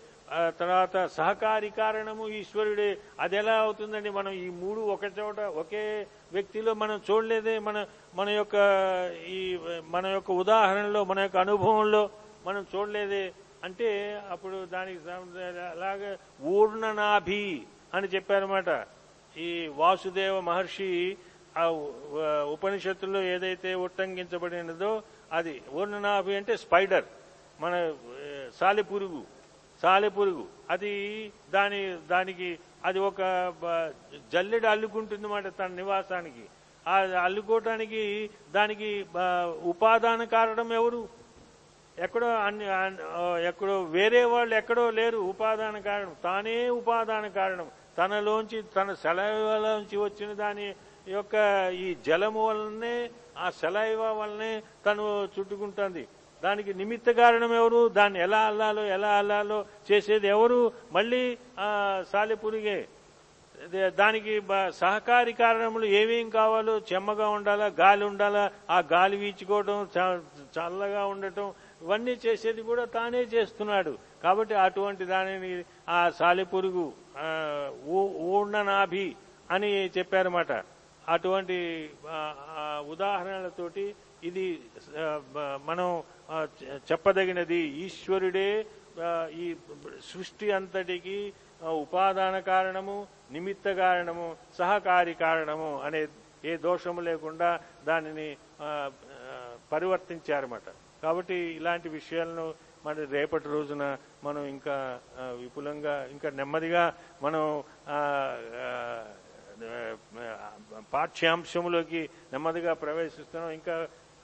తర్వాత 0.60 1.06
సహకారి 1.06 1.70
కారణము 1.70 2.28
ఈశ్వరుడే. 2.28 2.98
అది 3.20 3.36
ఎలా 3.36 3.58
అవుతుందండి? 3.58 4.10
మనం 4.10 4.32
ఈ 4.32 4.48
మూడు 4.48 4.80
ఒక 4.80 5.00
చోట 5.18 5.40
ఒకే 5.40 6.06
వ్యక్తిలో 6.32 6.74
మనం 6.74 7.00
చూడలేదే. 7.10 7.58
మన 7.58 7.86
మన 8.14 8.28
యొక్క 8.28 8.54
ఈ 9.28 9.58
మన 9.88 10.06
యొక్క 10.06 10.30
ఉదాహరణలో 10.30 11.04
మన 11.04 11.18
యొక్క 11.18 11.36
అనుభవంలో 11.36 12.10
మనం 12.46 12.66
చూడలేదే. 12.76 13.32
అంటే 13.64 14.22
అప్పుడు 14.30 14.66
దానికి 14.66 15.10
అలాగే 15.10 16.18
ఊర్ణనాభి 16.42 17.62
అని 17.94 18.06
చెప్పారన్నమాట. 18.06 18.86
ఈ 19.36 19.70
వాసుదేవ 19.76 20.40
మహర్షి 20.40 21.16
ఆ 21.58 21.66
ఉపనిషత్తుల్లో 22.50 23.22
ఏదైతే 23.22 23.74
ఉట్టంకించబడినదో 23.74 25.02
అది. 25.32 25.62
ఊర్ణనాభి 25.72 26.36
అంటే 26.36 26.56
స్పైడర్. 26.56 27.04
మన 27.60 27.92
సాలిపురుగు. 28.60 29.39
సాలెపురుగు 29.82 30.44
అది 30.70 30.92
దాని 31.52 31.80
దానికి 32.10 32.48
అది 32.84 32.98
ఒక 32.98 33.20
జల్లెడ 34.32 34.66
అల్లుకుంటుంది 34.66 35.26
మాట 35.26 35.46
తన 35.58 35.70
నివాసానికి. 35.80 36.44
ఆ 36.86 36.94
అల్లుకోవటానికి 37.24 38.02
దానికి 38.56 38.90
ఉపాదాన 39.72 40.24
కారణం 40.36 40.72
ఎవరు? 40.72 41.02
ఎక్కడో 41.98 42.28
అన్ని 42.46 42.66
ఎక్కడో 43.48 43.74
వేరే 43.96 44.22
వాళ్ళు 44.32 44.54
ఎక్కడో 44.60 44.84
లేరు 44.98 45.18
ఉపాదాన 45.32 45.78
కారణం. 45.88 46.14
తానే 46.24 46.56
ఉపాదాన 46.80 47.26
కారణం. 47.40 47.68
తనలోంచి 47.98 48.58
తన 48.76 48.92
సెలవులోంచి 49.02 49.96
వచ్చిన 50.04 50.30
దాని 50.42 50.68
యొక్క 51.08 51.34
ఈ 51.84 51.86
జలము 52.06 52.42
వల్లనే 52.48 52.94
ఆ 53.38 53.50
సెలైవ 53.60 54.02
వల్లనే 54.20 54.52
తను 54.86 55.06
చుట్టుకుంటుంది. 55.34 56.04
దానికి 56.44 56.74
నిమిత్త 56.74 57.10
కారణం 57.10 57.54
ఎవరు? 57.54 57.88
దాన్ని 57.88 58.20
ఎలా 58.20 58.38
అల్లాలో 58.38 58.86
ఎలా 58.86 59.18
అల్లాలో 59.18 59.64
చేసేది 59.92 60.28
ఎవరు? 60.28 60.72
మళ్ళీ 60.92 61.38
ఆ 61.60 62.02
సాలెపురిగే. 62.12 62.88
దానికి 63.86 64.42
సహకారి 64.70 65.32
కారణములు 65.32 65.84
ఏమేం 65.84 66.30
కావాలో? 66.30 66.78
చెమ్మగా 66.78 67.28
ఉండాలా? 67.28 67.66
గాలి 67.66 68.04
ఉండాలా? 68.04 68.50
ఆ 68.70 68.78
గాలి 68.78 69.16
వీచుకోవడం 69.16 69.88
చ- 69.98 70.20
చల్లగా 70.58 71.06
ఉండటం 71.06 71.52
ఇవన్నీ 71.82 72.18
చేసేది 72.26 72.62
కూడా 72.62 72.84
తానే 72.84 73.18
చేస్తున్నాడు. 73.18 73.98
కాబట్టి 74.22 74.54
అటువంటి 74.54 75.04
దానిని 75.04 75.64
ఆ 75.88 76.10
సాలెపురుగు 76.10 76.92
ఊర్ణనాభి 78.18 79.16
అని 79.50 79.86
చెప్పారన్నమాట. 79.86 80.52
అటువంటి 81.08 81.90
ఉదాహరణలతోటి 82.88 83.94
ఇది 84.24 84.60
మనం 85.64 86.02
చెప్పదగినది 86.90 87.60
ఈశ్వరుడే 87.84 88.50
ఈ 89.42 89.46
సృష్టి 90.10 90.46
అంతటికి 90.58 91.16
ఉపాదాన 91.82 92.36
కారణము 92.52 92.96
నిమిత్త 93.34 93.72
కారణము 93.82 94.26
సహకారి 94.58 95.14
కారణము 95.24 95.70
అనే 95.86 96.00
ఏ 96.50 96.52
దోషము 96.56 97.00
లేకుండా 97.08 97.50
దానిని 97.88 98.28
పరివర్తించారన్నమాట. 99.72 100.68
కాబట్టి 101.02 101.36
ఇలాంటి 101.58 101.88
విషయాలను 101.98 102.46
మన 102.84 103.04
రేపటి 103.16 103.48
రోజున 103.54 103.84
మనం 104.24 104.42
ఇంకా 104.54 104.76
విపులంగా 105.40 105.94
ఇంకా 106.14 106.28
నెమ్మదిగా 106.40 106.84
మనం 107.24 107.42
పాఠ్యాంశంలోకి 110.92 112.02
నెమ్మదిగా 112.32 112.72
ప్రవేశిస్తున్నాం. 112.84 113.50
ఇంకా 113.58 113.74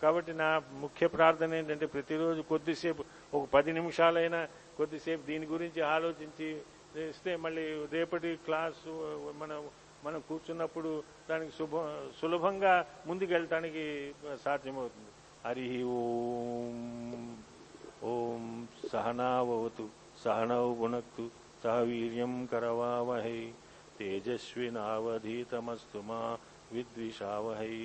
కాబట్టి 0.02 0.32
నా 0.42 0.62
ముఖ్య 0.84 1.06
ప్రార్థన 1.06 1.54
ఏంటంటే 1.54 1.86
ప్రతిరోజు 1.86 2.40
కొద్దిసేపు 2.52 3.04
ఒక 3.34 3.48
పది 3.54 3.72
నిమిషాలైనా 3.72 4.46
కొద్దిసేపు 4.78 5.26
దీని 5.26 5.46
గురించి 5.46 5.80
ఆలోచించి 5.94 6.48
ఇస్తే 7.10 7.36
మళ్ళీ 7.36 7.64
రేపటి 7.92 8.38
క్లాసు 8.46 8.92
మనం 9.40 9.58
మనం 10.04 10.20
కూర్చున్నప్పుడు 10.28 11.02
దానికి 11.30 11.52
శుభ 11.58 11.70
సులభంగా 12.20 12.74
ముందుకెళ్ళటానికి 13.06 13.84
సాధ్యమవుతుంది. 14.44 15.10
హరి 15.46 15.82
ఓం 15.96 16.78
ఓం 18.10 18.44
సహనావతు 18.92 19.86
సహనౌ 20.24 20.74
గుణక్తు 20.74 21.24
సహ 21.64 21.76
వీర్యం 21.90 22.34
కరవావహై 22.52 23.40
తేజస్వినావధీతమస్తు 23.98 25.98
మా 26.08 26.20
విద్విషావహై. 26.72 27.76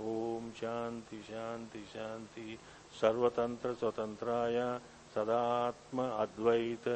ओम 0.00 0.50
शांति 0.50 1.22
शांति 1.22 1.78
शांति। 1.78 2.58
सर्वतंत्र 3.00 3.74
स्वतंत्राय 3.74 4.80
सदात्म 5.14 6.02
अद्वैत। 6.02 6.88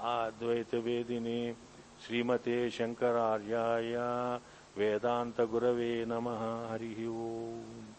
अद्वैत 0.00 0.74
वेदिने 0.74 1.54
श्रीमते 2.06 2.70
शंकरार्याय 2.70 3.94
वेदांत 4.78 5.40
गुरवे 5.40 6.04
नमः। 6.04 6.70
हरि 6.70 7.06
ओम। 7.06 7.97